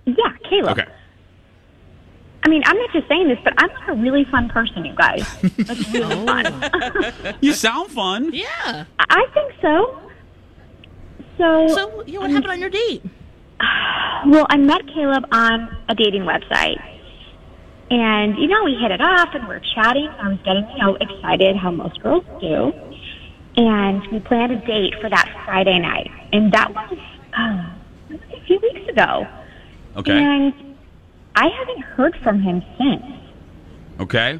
[0.05, 0.13] Yeah,
[0.49, 0.77] Caleb.
[0.79, 0.91] Okay.
[2.47, 5.21] I mean, I'm not just saying this, but I'm a really fun person, you guys.
[5.67, 7.35] Like, really fun.
[7.41, 8.29] You sound fun.
[8.31, 8.85] Yeah.
[8.97, 9.99] I think so.
[11.37, 13.03] So, So, you know, what happened on your date?
[14.27, 16.81] well, I met Caleb on a dating website.
[17.91, 20.07] And, you know, we hit it off and we're chatting.
[20.07, 22.71] I was getting, you know, excited how most girls do.
[23.57, 26.09] And we planned a date for that Friday night.
[26.31, 26.97] And that was,
[27.37, 27.73] uh,
[28.07, 29.27] that was a few weeks ago.
[29.97, 30.17] Okay.
[30.17, 30.66] And
[31.37, 33.03] I haven't heard from him since.
[33.99, 34.39] Okay.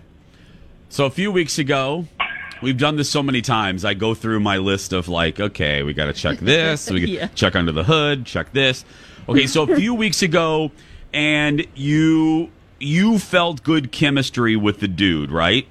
[0.90, 2.06] So a few weeks ago,
[2.62, 3.86] we've done this so many times.
[3.86, 7.28] I go through my list of like, okay, we got to check this, we Yeah.
[7.28, 8.84] check under the hood, check this.
[9.30, 10.72] Okay, so a few weeks ago,
[11.14, 15.68] and you you felt good chemistry with the dude, right?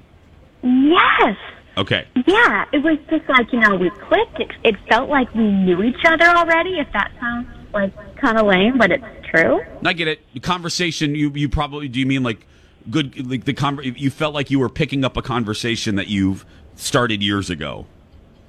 [0.62, 1.36] Yes.
[1.76, 2.06] Okay.
[2.26, 4.40] Yeah, it was just like, you know, we clicked.
[4.40, 8.46] It, it felt like we knew each other already, if that sounds like kind of
[8.46, 9.04] lame, but it's
[9.36, 9.60] true.
[9.84, 10.20] I get it.
[10.34, 11.14] The conversation.
[11.14, 12.46] You you probably do you mean like
[12.90, 16.44] good like the con- you felt like you were picking up a conversation that you've
[16.74, 17.86] started years ago.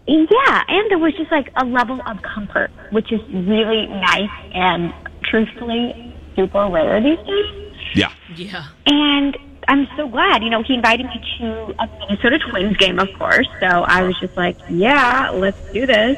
[0.08, 4.94] Yeah, and there was just like a level of comfort, which is really nice and
[5.24, 7.74] truthfully super rare these days.
[7.94, 8.14] Yeah.
[8.36, 8.68] Yeah.
[8.86, 13.10] And I'm so glad, you know, he invited me to a Minnesota Twins game, of
[13.18, 13.48] course.
[13.60, 16.18] So I was just like, yeah, let's do this.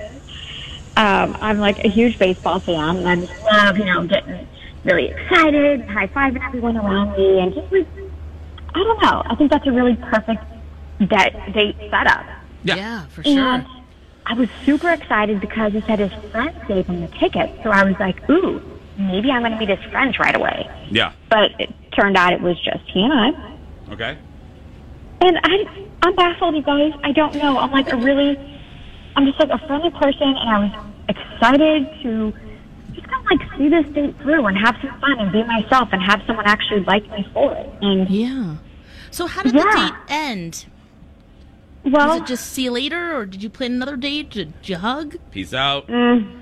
[0.98, 4.48] Um, I'm like a huge baseball fan, and I just love, you know, getting
[4.84, 7.88] really excited, high fiving everyone around me, and just like,
[8.70, 9.24] I don't know.
[9.26, 10.44] I think that's a really perfect
[11.00, 12.26] de- date setup.
[12.64, 13.38] Yeah, for sure.
[13.38, 13.66] And
[14.26, 17.54] I was super excited because he said his friend gave him the tickets.
[17.64, 18.62] So I was like, ooh,
[18.98, 20.70] maybe I'm going to meet his friends right away.
[20.92, 21.14] Yeah.
[21.30, 23.92] But it turned out it was just he and I.
[23.94, 24.18] Okay.
[25.22, 26.94] And I, I'm baffled, you guys.
[27.04, 27.58] I don't know.
[27.58, 28.38] I'm like a really,
[29.16, 30.72] I'm just like a friendly person, and I was
[31.10, 32.34] excited to
[33.10, 35.90] just kind of like see this date through and have some fun and be myself
[35.92, 37.70] and have someone actually like me for it.
[37.82, 38.58] And yeah.
[39.12, 39.64] So how did Yeah.
[39.64, 40.66] the date end?
[41.86, 44.32] Well, Was it just see you later, or did you plan another date?
[44.32, 45.16] Did you hug?
[45.32, 45.88] Peace out.
[45.88, 46.42] Mm.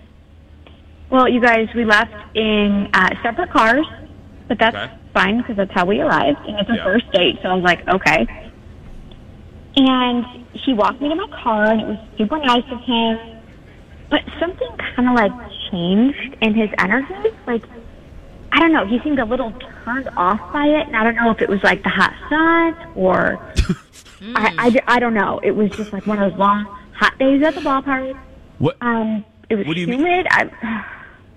[1.10, 3.86] Well, you guys, we left in uh, separate cars,
[4.50, 4.92] but that's Okay.
[5.14, 6.40] fine because that's how we arrived.
[6.48, 6.84] And it's a Yeah.
[6.84, 8.28] first date, so I was like, okay.
[9.78, 13.37] And he walked me to my car, and it was super nice of him.
[14.10, 17.36] But something kind of like changed in his energy.
[17.46, 17.64] Like,
[18.52, 19.52] I don't know, he seemed a little
[19.84, 22.92] turned off by it, and I don't know if it was like the hot sun
[22.96, 23.38] or
[24.36, 24.54] I,
[24.88, 25.40] I, I don't know.
[25.44, 28.18] It was just like one of those long, hot days at the ballpark.
[28.60, 28.78] What?
[28.82, 30.26] Um, it was What do you mean?
[30.32, 30.86] I,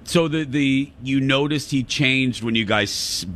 [0.04, 3.26] So the the you noticed he changed when you guys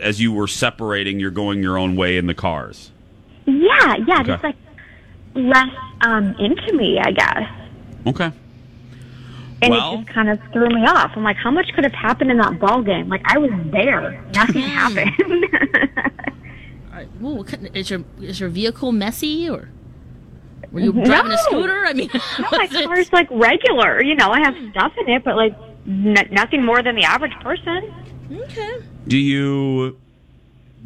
[0.00, 1.18] as you were separating.
[1.18, 2.90] You're going your own way in the cars.
[3.46, 4.26] yeah, yeah, Okay.
[4.26, 4.56] just like
[5.34, 5.68] less
[6.02, 7.42] um, into me, I guess.
[8.06, 8.32] Okay.
[9.62, 11.12] And Well- it just kind of threw me off.
[11.14, 13.08] I'm like, how much could have happened in that ball game?
[13.08, 14.20] Like I was there.
[14.34, 14.68] Nothing hmm.
[14.68, 15.12] happened.
[16.90, 17.08] All right.
[17.20, 19.70] Well, what kind- is your is your vehicle messy, or
[20.72, 21.86] were you driving a scooter?
[21.86, 24.02] I mean, no, my car's like regular.
[24.02, 24.70] You know, I have hmm.
[24.70, 25.54] stuff in it, but like
[25.86, 27.94] n- nothing more than the average person.
[28.32, 28.82] okay.
[29.06, 30.00] Do you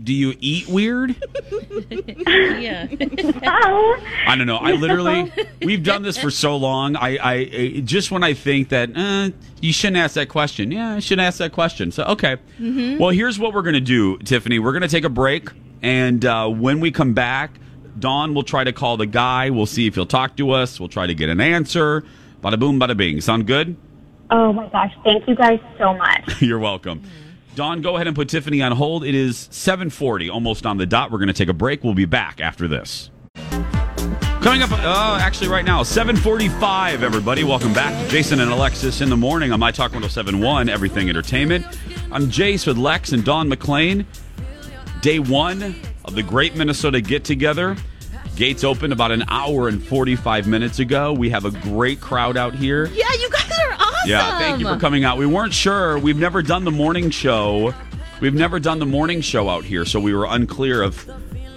[0.03, 1.11] do you eat weird?
[2.31, 2.87] yeah.
[3.45, 4.57] Oh, I don't know.
[4.57, 5.33] I literally
[5.63, 6.97] we've done this for so long.
[6.97, 9.31] I, I I- just when I think that uh,
[9.61, 10.71] you shouldn't ask that question.
[10.71, 11.93] Yeah, I should ask that question.
[11.93, 12.37] So okay.
[12.59, 12.99] Mhm.
[12.99, 14.59] Well, here's what we're gonna do, Tiffany.
[14.59, 15.49] We're gonna take a break,
[15.83, 17.53] and uh, when we come back,
[17.99, 19.51] Dawn will try to call the guy.
[19.51, 20.79] We'll see if he'll talk to us.
[20.79, 22.05] We'll try to get an answer.
[22.43, 23.21] Bada boom, bada bing.
[23.21, 23.77] Sound good?
[24.31, 24.93] oh my gosh!
[25.05, 26.41] Thank you guys so much.
[26.43, 27.03] You're welcome.
[27.57, 29.03] Dawn, go ahead and put Tiffany on hold.
[29.03, 31.11] It is 7:40, almost on the dot.
[31.11, 31.83] We're going to take a break.
[31.83, 33.11] We'll be back after this.
[34.42, 37.03] Coming up, uh, actually, right now, 7:45.
[37.03, 41.09] Everybody, welcome back to Jason and Alexis in the morning on My Talk 1071, Everything
[41.09, 41.64] Entertainment.
[42.12, 44.07] I'm Jace with Lex and Dawn McLean.
[45.01, 47.75] Day one of the Great Minnesota Get Together.
[48.37, 51.14] Gates opened about an hour and 45 minutes ago.
[51.14, 52.85] We have a great crowd out here.
[52.88, 54.33] Yeah, you guys are awesome.
[54.33, 55.19] Yeah, thank you for coming out.
[55.19, 55.99] We weren't sure.
[55.99, 57.75] We've never done the morning show.
[58.21, 61.07] We've never done the morning show out here, so we were unclear of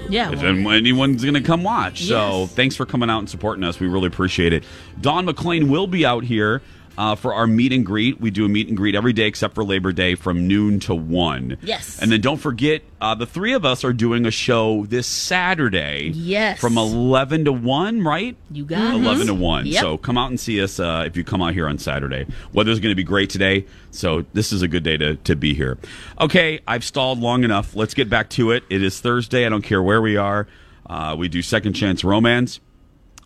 [0.09, 0.31] Yeah.
[0.31, 2.03] if well, anyone's going to come watch.
[2.03, 3.79] So thanks for coming out and supporting us.
[3.79, 4.63] We really appreciate it.
[4.99, 6.62] Dawn McLean will be out here
[6.99, 8.19] uh, for our meet and greet.
[8.19, 10.93] We do a meet and greet every day except for Labor Day from noon to
[10.93, 11.59] 1.
[11.62, 11.97] Yes.
[11.97, 16.12] And then don't forget, uh, the three of us are doing a show this Saturday.
[16.13, 16.59] Yes.
[16.59, 18.35] From 11 to 1, right?
[18.51, 19.01] You got it.
[19.01, 19.65] 11 to 1.
[19.67, 19.81] Yep.
[19.81, 22.25] So come out and see us uh, if you come out here on Saturday.
[22.51, 25.53] Weather's going to be great today, so this is a good day to, to be
[25.53, 25.77] here.
[26.19, 27.77] Okay, I've stalled long enough.
[27.77, 28.65] Let's get back to it.
[28.69, 29.45] It is Thursday.
[29.45, 30.47] I don't care where we are.
[30.85, 32.59] Uh, we do Second Chance Romance.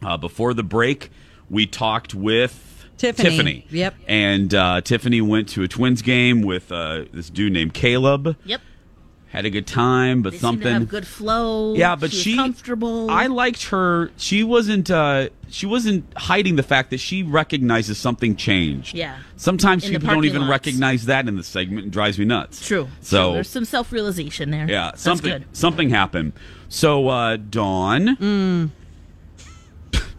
[0.03, 1.09] Uh, before the break,
[1.49, 2.72] we talked with
[3.03, 3.29] Tiffany.
[3.29, 3.67] Tiffany.
[3.69, 3.95] Yep.
[4.07, 8.35] And uh, Tiffany went to a Twins game with uh, this dude named Caleb.
[8.45, 8.61] Yep.
[9.27, 10.85] Had a good time, but They something.
[10.85, 11.73] good flow.
[11.73, 13.09] Yeah, but she, was she- comfortable.
[13.09, 14.11] I liked her.
[14.15, 14.91] She wasn't.
[14.91, 18.93] Uh, she wasn't hiding the fact that she recognizes something changed.
[18.95, 19.17] Yeah.
[19.35, 20.51] Sometimes In people don't even lots.
[20.51, 21.87] recognize that in the segment.
[21.87, 22.63] It drives me nuts.
[22.65, 22.87] True.
[23.01, 23.33] So True.
[23.33, 24.69] there's some self realization there.
[24.69, 25.45] yeah, That's something good.
[25.51, 26.33] something happened.
[26.69, 28.69] So uh, Dawn, Mm.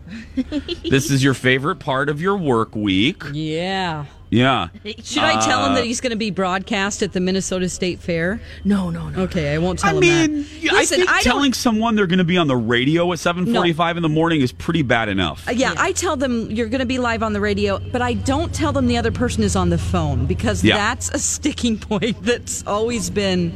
[0.88, 3.22] this is your favorite part of your work week.
[3.32, 4.06] Yeah.
[4.30, 4.68] Yeah.
[5.02, 8.00] Should I tell him Uh, that he's going to be broadcast at the Minnesota State
[8.00, 8.40] Fair?
[8.64, 9.22] No, no, no.
[9.24, 10.00] Okay, I won't tell I him
[10.32, 10.72] mean, that.
[10.72, 13.18] Listen, I think I don't- telling someone they're going to be on the radio at
[13.20, 15.46] 7:45 in the morning is pretty bad enough.
[15.48, 18.14] Uh, yeah, I tell them you're going to be live on the radio, but I
[18.14, 20.76] don't tell them the other person is on the phone because Yeah.
[20.78, 23.52] that's a sticking point that's always been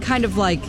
[0.00, 0.60] kind of like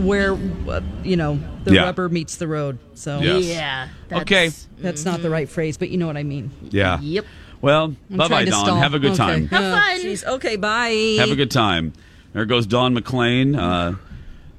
[0.00, 1.82] where uh, you know the Yeah.
[1.84, 2.78] rubber meets the road.
[2.94, 3.44] So Yes.
[3.44, 3.88] Yeah.
[4.20, 4.50] Okay.
[4.78, 6.50] that's not the right phrase, but you know what I mean.
[6.70, 7.00] Yeah.
[7.00, 7.24] Yep.
[7.60, 8.64] Well, bye bye, trying Dawn.
[8.66, 8.76] stall.
[8.78, 9.16] Have a good Okay.
[9.18, 9.46] time.
[9.48, 10.00] Have Oh, fun.
[10.00, 10.24] jeez.
[10.26, 11.16] Okay, bye.
[11.18, 11.92] Have a good time.
[12.32, 13.54] There goes Dawn McLean.
[13.54, 13.94] Uh,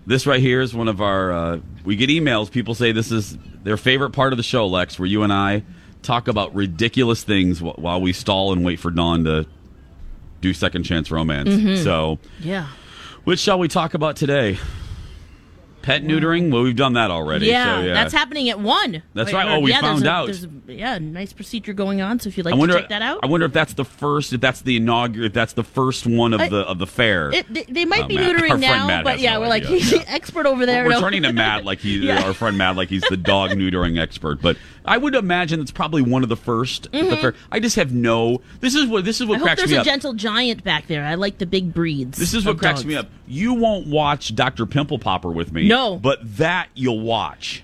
[0.05, 1.31] This right here is one of our.
[1.31, 2.51] Uh, we get emails.
[2.51, 5.63] People say this is their favorite part of the show, Lex, where you and I
[6.01, 9.45] talk about ridiculous things wh- while we stall and wait for Dawn to
[10.41, 11.47] do second chance romance.
[11.49, 11.81] Mhm.
[11.81, 12.65] So, Yeah.
[13.23, 14.57] which shall we talk about today?
[15.83, 16.49] Pet neutering?
[16.49, 17.47] Well, we've done that already.
[17.47, 17.93] Yeah, so, yeah.
[17.93, 19.03] that's happening at one.
[19.13, 19.47] That's right.
[19.49, 20.25] Oh, we yeah, there's found a- out.
[20.27, 22.19] There's a, yeah, nice procedure going on.
[22.19, 22.75] So if you'd like I wonder.
[22.75, 24.31] to check that out, I wonder if that's the first.
[24.31, 25.25] If that's the inaugural.
[25.25, 27.31] If that's the first one of I- the of the fair.
[27.31, 29.77] It, they, might Oh, be Matt- neutering now, Matt but yeah, no we're like idea.
[29.79, 30.85] he's the expert over there.
[30.85, 31.01] We're no.
[31.01, 32.23] turning to Matt like he's Yeah.
[32.23, 34.41] our friend Matt like he's the dog neutering expert.
[34.41, 37.21] But I would imagine it's probably one of the 1st at the mm-hmm.
[37.21, 37.35] fair.
[37.51, 38.41] I just have no.
[38.59, 39.85] This is what this is what I hope cracks there's me a up.
[39.85, 41.03] gentle giant back there.
[41.05, 42.17] I like the big breeds.
[42.17, 42.85] This is what cracks dogs.
[42.85, 43.07] me up.
[43.27, 44.65] You won't watch Dr.
[44.65, 45.67] Pimple Popper with me.
[45.73, 45.97] No.
[45.97, 47.63] But that you'll watch.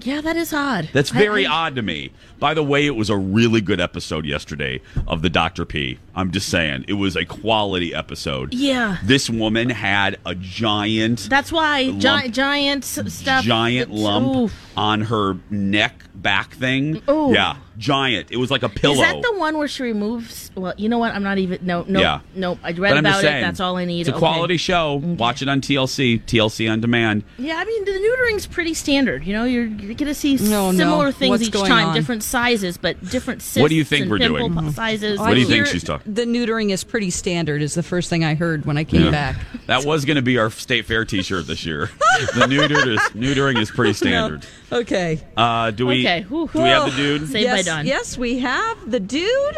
[0.00, 0.88] Yeah, that is odd.
[0.94, 2.10] That's I- very I- odd to me.
[2.40, 5.64] By the way, it was a really good episode yesterday of the Dr.
[5.64, 5.98] P.
[6.14, 8.52] I'm just saying, it was a quality episode.
[8.54, 8.98] Yeah.
[9.04, 13.44] This woman had a giant That's why lump- giant giant stuff.
[13.44, 14.54] giant lump ooh.
[14.76, 17.02] on her neck back thing.
[17.08, 17.32] Oh.
[17.32, 18.30] Yeah, giant.
[18.30, 18.94] It was like a pillow.
[18.94, 20.50] Is that the one where she removes?
[20.54, 21.14] Well, you know what?
[21.14, 21.64] I'm not even.
[21.66, 22.20] No, no, Yeah.
[22.34, 22.58] no.
[22.62, 23.40] I read about just it.
[23.40, 24.00] That's all I need.
[24.02, 24.18] It's a Okay.
[24.18, 24.96] quality show.
[25.02, 27.24] Watch it on TLC, TLC on demand.
[27.38, 29.24] Yeah, I mean the neutering's pretty standard.
[29.26, 30.78] You know, you're, you're going to see No, no.
[30.78, 31.94] similar things What's each time, on?
[31.94, 33.40] different sizes, but different.
[33.42, 34.54] Cysts What do you think we're pimple doing?
[34.66, 35.18] po- Sizes.
[35.18, 36.01] What do you think she's talking?
[36.04, 37.62] The neutering is pretty standard.
[37.62, 39.10] Is the first thing I heard when I came Yeah.
[39.10, 39.36] back.
[39.66, 41.86] That was going to be our state fair T-shirt this year.
[42.34, 44.44] the neutered is, neutering is pretty standard.
[44.70, 45.20] Okay.
[45.36, 46.00] Uh, do we?
[46.06, 46.26] Okay.
[46.28, 47.28] Do we have the dude?
[47.30, 49.56] yes, Yes, we have the dude,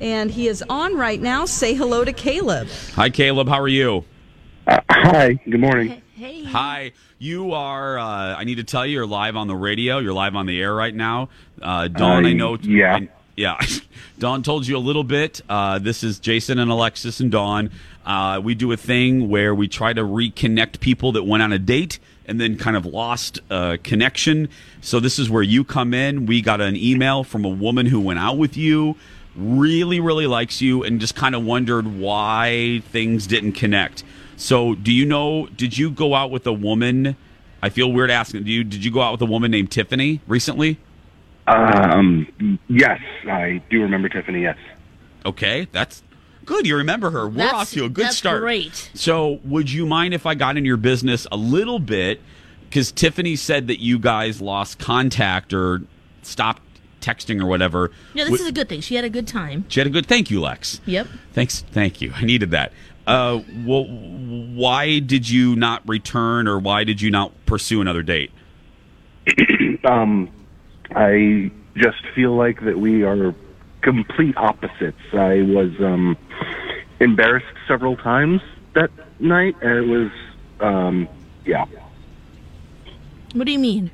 [0.00, 1.44] and he is on right now.
[1.44, 2.68] Say hello to Caleb.
[2.94, 3.48] Hi, Caleb.
[3.48, 4.04] How are you?
[4.68, 5.34] hi.
[5.48, 6.00] Good morning.
[6.14, 6.44] Hey.
[6.44, 6.92] Hi.
[7.18, 7.98] You are.
[7.98, 9.98] Uh, I need to tell you, you're live on the radio.
[9.98, 11.28] You're live on the air right now.
[11.60, 12.56] Uh, Dawn, Uh, I know.
[12.62, 12.96] yeah.
[12.96, 13.60] I- yeah.
[14.18, 15.40] Dawn told you a little bit.
[15.48, 17.70] Uh, this is Jason and Alexis and Dawn.
[18.06, 21.58] Uh, we do a thing where we try to reconnect people that went on a
[21.58, 24.48] date and then kind of lost uh, connection.
[24.80, 26.26] So this is where you come in.
[26.26, 28.96] We got an email from a woman who went out with you,
[29.34, 34.04] really, really likes you, and just kind of wondered why things didn't connect.
[34.36, 35.46] So, do you know?
[35.46, 37.16] Did you go out with a woman?
[37.62, 38.44] I feel weird asking.
[38.44, 38.64] Do you?
[38.64, 40.78] Did you go out with a woman named Tiffany recently?
[41.46, 44.42] Um, yes, I do remember Tiffany.
[44.42, 44.56] Yes.
[45.26, 46.02] Okay, that's
[46.44, 46.66] good.
[46.66, 47.26] You remember her.
[47.28, 48.40] We're That's- off to a good that's start.
[48.42, 48.90] great.
[48.94, 52.20] So, would you mind if I got in your business a little bit?
[52.68, 55.82] Because Tiffany said that you guys lost contact or
[56.22, 56.62] stopped
[57.00, 57.90] texting or whatever.
[58.14, 58.80] Yeah, this Would- is a good thing.
[58.80, 59.64] She had a good time.
[59.68, 60.06] She had a good.
[60.06, 60.80] Thank you, Lex.
[60.86, 61.06] Yep.
[61.32, 61.60] Thanks.
[61.72, 62.12] Thank you.
[62.14, 62.72] I needed that.
[63.06, 68.30] Uh, well, why did you not return, or why did you not pursue another date?
[69.84, 70.30] um,
[70.90, 73.34] I just feel like that we are
[73.82, 74.98] complete opposites.
[75.12, 76.16] I was um,
[77.00, 78.40] embarrassed several times
[78.74, 80.10] that night, and it was,
[80.60, 81.08] um,
[81.44, 81.64] yeah.
[83.32, 83.90] What do you mean?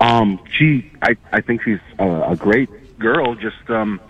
[0.00, 3.34] Um, she, I, I think she's a, a great girl.
[3.34, 4.00] Just um,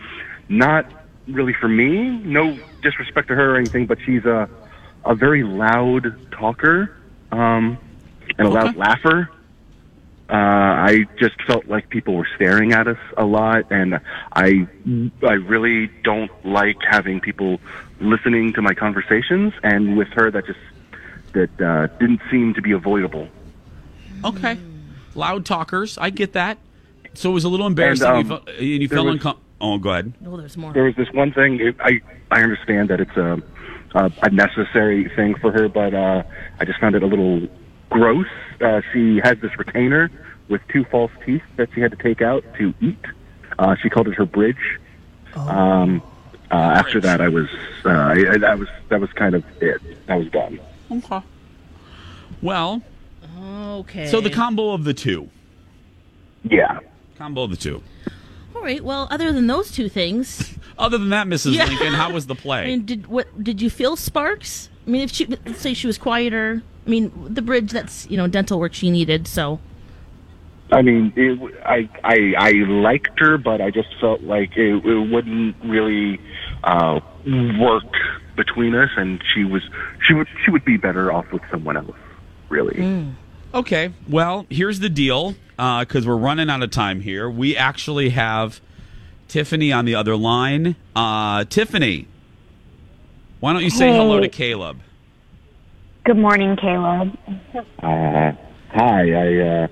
[0.49, 0.87] not
[1.29, 2.19] really for me.
[2.25, 4.49] No disrespect to her or anything, but she's a
[5.05, 6.91] a very loud talker
[7.31, 7.79] um,
[8.39, 9.29] and a loud laugher.
[10.31, 14.01] Uh, I just felt like people were staring at us a lot, and
[14.33, 14.67] I
[15.23, 17.61] I really don't like having people
[18.01, 19.53] listening to my conversations.
[19.63, 20.59] And with her, that just
[21.35, 23.29] that uh, didn't seem to be avoidable.
[24.25, 24.59] Okay.
[25.15, 25.99] Loud talkers.
[25.99, 26.57] I get that.
[27.13, 28.07] So it was a little embarrassing.
[28.07, 29.45] And, you um, felt, and you felt was- uncomfortable.
[29.61, 30.13] Oh, go ahead.
[30.27, 30.73] Oh, there's more.
[30.73, 31.61] There was this one thing.
[31.61, 33.41] It, I I understand that it's a
[33.95, 36.23] a, a necessary thing for her, but uh,
[36.59, 37.49] I just found it a little
[37.95, 38.27] gross.
[38.61, 40.11] Uh, she has this retainer
[40.49, 42.99] with two false teeth that she had to take out to eat.
[43.59, 44.81] Uh, she called it her bridge.
[45.35, 46.03] Um,
[46.51, 47.49] uh, after that, I was
[47.85, 49.81] uh, I, that was that was kind of it.
[50.09, 50.59] I was done.
[50.91, 51.21] Okay.
[52.43, 52.83] Well,
[53.39, 54.07] Okay.
[54.09, 55.31] so the combo of the two.
[56.43, 56.81] Yeah.
[57.17, 57.81] Combo of the two.
[58.55, 58.83] All right.
[58.85, 61.55] Well, other than those two things, Other than that, Mrs.
[61.55, 61.67] Yeah.
[61.67, 62.63] Lincoln, how was the play?
[62.63, 63.43] I mean, did what?
[63.43, 64.69] Did you feel sparks?
[64.87, 66.63] I mean, if she let's say she was quieter.
[66.87, 69.27] I mean, the bridge that's you know dental work she needed.
[69.27, 69.61] So
[70.73, 75.11] I mean, it, I, I I liked her, but I just felt like it, it
[75.11, 76.21] wouldn't really
[76.65, 77.01] uh,
[77.59, 77.85] work
[78.37, 79.63] between us, and she was
[80.07, 81.97] she would she would be better off with someone else.
[82.49, 83.07] Really.
[83.55, 83.93] Okay.
[84.09, 87.31] Well, here's the deal because we're running out of time here.
[87.31, 88.61] We actually have
[89.29, 90.77] Tiffany on the other line.
[90.95, 92.09] Uh, Tiffany,
[93.41, 93.97] why don't you say Hey.
[93.97, 94.81] hello to Caleb?
[96.05, 97.17] Good morning, Caleb.
[97.83, 98.33] Uh,
[98.69, 99.69] hi, I uh,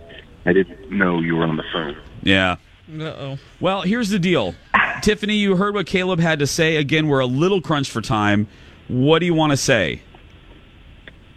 [0.46, 1.94] I didn't know you were on the phone.
[2.22, 2.56] Yeah.
[2.90, 3.38] Uh-oh.
[3.60, 4.54] Well, here's the deal.
[5.02, 6.76] Tiffany, you heard what Caleb had to say.
[6.76, 8.48] Again, we're a little crunched for time.
[8.88, 10.00] What do you want to say?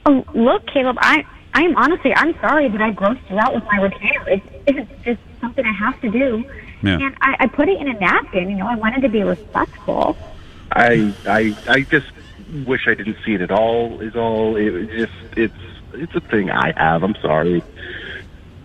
[0.05, 3.81] Oh, look, Caleb, I I'm honestly I'm sorry that I grossed you out with my
[3.81, 4.29] retainer.
[4.29, 6.46] It's it's just something I have to do.
[6.81, 7.00] Yeah.
[7.00, 8.50] And I, I put it in a napkin.
[8.50, 10.15] You know, I wanted to be respectful.
[10.71, 12.08] I I I just
[12.63, 13.99] wish I didn't see it at all.
[14.01, 14.56] Is all.
[14.56, 15.53] It was just it's
[15.93, 17.03] it's a thing I have.
[17.03, 17.63] I'm sorry.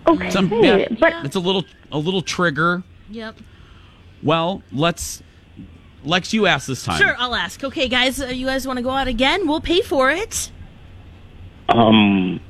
[0.07, 2.83] Okay, Some, yeah, but it's a little a little trigger.
[3.11, 3.37] Yep.
[4.23, 5.23] Well, let's
[6.05, 6.99] Lex, you ask this time.
[6.99, 7.63] Sure, I'll ask.
[7.63, 9.47] Okay, guys, uh, you guys want to go out again?
[9.47, 10.51] We'll pay for it.
[11.69, 12.41] Um.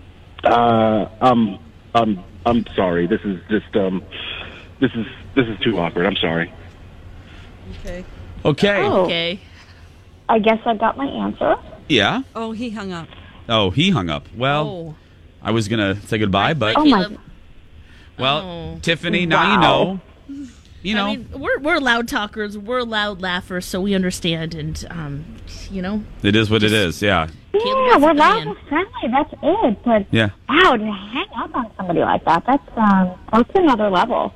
[0.44, 1.06] Uh.
[1.20, 1.58] Um.
[1.94, 3.06] I'm I'm sorry.
[3.06, 4.04] This is just um.
[4.80, 6.06] This is this is too awkward.
[6.06, 6.52] I'm sorry.
[7.80, 8.04] Okay.
[8.44, 8.82] Okay.
[8.84, 9.04] Oh.
[9.04, 9.40] Okay.
[10.30, 11.56] I guess I got my answer.
[11.88, 12.22] Yeah.
[12.36, 13.08] Oh, he hung up.
[13.48, 14.26] Oh, he hung up.
[14.36, 14.94] Well, Oh.
[15.42, 17.02] I was gonna say goodbye, but Oh my!
[17.02, 17.20] Caleb.
[18.18, 18.78] well, Oh.
[18.80, 19.60] Tiffany, now you Wow.
[19.60, 20.00] know.
[20.82, 24.82] You know, I mean, we're we're loud talkers, we're loud laughers, so we understand, and
[24.88, 25.24] um,
[25.70, 27.02] you know, it is what it is.
[27.02, 27.26] Yeah.
[27.52, 28.48] Yeah, wants we're to loud plan.
[28.48, 29.08] and friendly.
[29.10, 29.78] That's it.
[29.84, 30.30] But Yeah.
[30.48, 34.32] wow, to hang up on somebody like that, that's um, that's another level.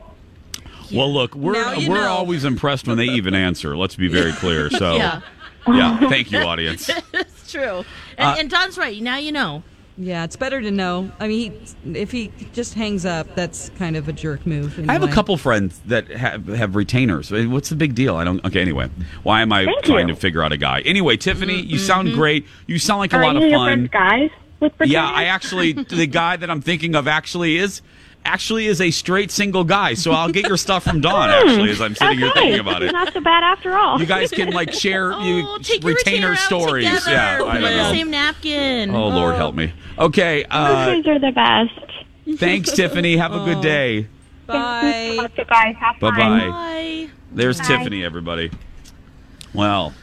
[0.93, 2.09] Well, look, we're Now you we're know.
[2.11, 3.75] always impressed when they even answer.
[3.77, 4.69] Let's be very clear.
[4.69, 5.21] So, Yeah.
[5.67, 6.09] Yeah.
[6.09, 6.91] Thank you, audience.
[7.13, 7.85] it's true.
[8.19, 9.01] And, Uh, and Dawn's right.
[9.01, 9.63] Now you know.
[9.97, 11.13] Yeah, it's better to know.
[11.21, 11.53] I mean,
[11.85, 14.77] he, if he just hangs up, that's kind of a jerk move.
[14.77, 15.13] I have a anyway.
[15.13, 17.31] couple friends that have, have retainers.
[17.31, 18.17] What's the big deal?
[18.17, 18.45] I don't.
[18.45, 18.91] Okay, anyway,
[19.23, 20.15] why am I Thank trying you.
[20.15, 20.81] to figure out a guy?
[20.81, 22.45] Anyway, Tiffany, you sound great.
[22.67, 23.89] You sound like a Are lot you of your fun.
[23.89, 24.31] friends, guys?
[24.59, 24.93] With retainers?
[24.93, 25.09] Yeah.
[25.09, 27.81] I actually the guy that I'm thinking of actually is
[28.25, 29.95] actually is a straight single guy.
[29.95, 32.87] So I'll get your stuff from Dawn actually as I'm sitting here thinking about it.
[32.87, 34.01] It's Not so bad after all.
[34.01, 36.87] You guys can like share you Oh, take retainer retainer stories.
[36.89, 37.11] Together.
[37.11, 37.93] Yeah, Put I it in the know.
[37.93, 38.91] same napkin.
[38.95, 39.73] Oh Lord, help me.
[39.99, 42.39] Okay, uh, Retainers are the best.
[42.41, 43.17] thanks, Tiffany.
[43.17, 44.09] Have a good day.
[44.47, 45.23] Thank you so Bye.
[45.23, 45.77] much, you guys.
[45.81, 46.49] Have Bye bye.
[46.49, 47.09] Bye.
[47.33, 47.65] There's Bye.
[47.67, 48.51] Tiffany, everybody.
[49.55, 49.95] Well,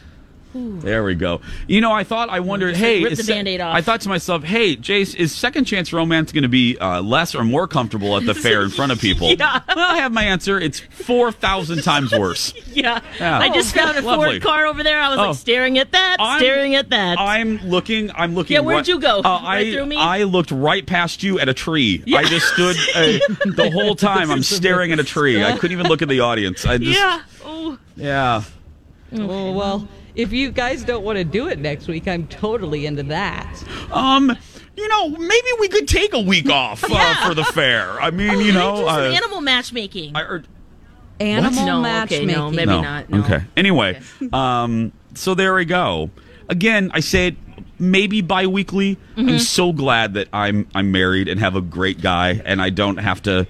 [0.54, 1.42] there we go.
[1.68, 3.76] You know, I thought I wondered, Just, hey, rip is the se- Band-Aid off.
[3.76, 7.36] I thought to myself, hey, Jace, is second chance romance going to be uh, less
[7.36, 9.30] or more comfortable at the fair in front of people?
[9.30, 9.62] Yeah.
[9.68, 10.60] Well, I have my answer.
[10.60, 12.54] It's four thousand times worse.
[12.72, 13.02] Yeah.
[13.20, 13.38] Yeah.
[13.38, 14.40] I just found a Lovely.
[14.40, 14.98] Ford car over there.
[15.00, 15.28] I was Oh.
[15.30, 17.20] like staring at that, I'm- staring at that.
[17.20, 18.10] I'm looking.
[18.16, 18.54] I'm looking.
[18.56, 19.20] Yeah, where'd right- you go?
[19.20, 19.98] Uh, Right I through me?
[19.98, 22.02] I looked right past you at a tree.
[22.16, 23.02] I just stood uh,
[23.56, 24.32] the whole time.
[24.32, 25.44] I'm staring at a tree.
[25.44, 26.66] I couldn't even look at the audience.
[26.66, 27.22] I just yeah.
[27.44, 27.78] Oh.
[27.98, 28.44] yeah.
[29.14, 33.04] Oh, well, if you guys don't want to do it next week, I'm totally into
[33.04, 33.64] that.
[33.92, 34.36] Um,
[34.76, 37.28] you know, maybe we could take a week off uh, Yeah.
[37.28, 38.00] for the fair.
[38.02, 40.16] I mean, you Maybe know, do some uh, animal matchmaking.
[40.16, 40.44] I, or,
[41.20, 43.10] Animal No, okay, no, maybe no, not.
[43.10, 43.20] No.
[43.20, 43.42] okay.
[43.56, 44.02] Anyway,
[44.34, 46.10] um, so there we go.
[46.50, 47.36] Again, I said
[47.78, 48.96] maybe bi-weekly.
[49.16, 49.30] Mm-hmm.
[49.30, 52.98] I'm so glad that I'm I'm married and have a great guy, and I don't
[52.98, 53.46] have to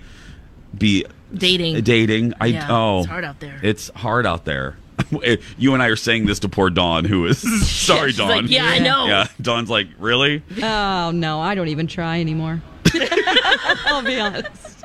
[0.78, 1.82] be Dating.
[1.82, 2.34] dating.
[2.42, 3.60] I Yeah, oh, it's hard out there.
[3.64, 4.76] It's hard out there.
[5.58, 7.40] you and I are saying this to poor Dawn, who is
[7.70, 8.30] sorry, she's Dawn.
[8.30, 10.42] like, "Yeah, I know." Yeah, Dawn's like, really?
[10.62, 12.62] Oh, no, I don't even try anymore.
[13.86, 14.78] I'll be honest.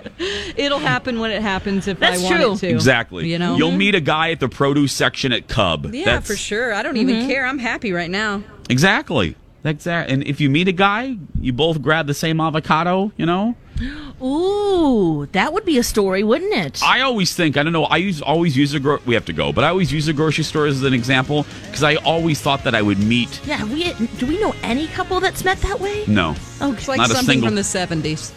[0.56, 2.52] It'll happen when it happens if That's I want true.
[2.52, 2.68] it to.
[2.68, 3.28] Exactly.
[3.28, 3.56] You know?
[3.56, 5.92] You'll meet a guy at the produce section at Cub.
[5.92, 6.72] Yeah, That's- for sure.
[6.72, 7.10] I don't Mm-hmm.
[7.10, 7.44] even care.
[7.44, 8.42] I'm happy right now.
[8.70, 9.34] Exactly.
[9.64, 10.14] Exactly.
[10.14, 13.56] And if you meet a guy, you both grab the same avocado, you know?
[14.22, 16.82] Ooh, that would be a story, wouldn't it?
[16.82, 19.32] I always think, I don't know, I use always use a gro- we have to
[19.32, 22.64] go, but I always use a grocery store as an example because I always thought
[22.64, 26.04] that I would meet yeah, we do we know any couple that's met that way?
[26.06, 26.34] no.
[26.58, 28.30] It's like Not a something single- from the 70s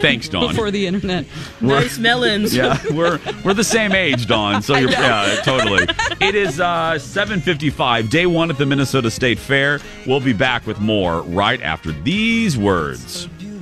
[0.00, 0.48] Thanks, Dawn.
[0.48, 1.26] before the internet.
[1.60, 2.54] Nice melons.
[2.56, 4.62] yeah, we're we're the same age, Dawn.
[4.62, 5.82] So you're yeah, totally.
[6.20, 9.80] It is uh 7:55, day 1 at the Minnesota State Fair.
[10.06, 13.28] We'll be back with more right after these words.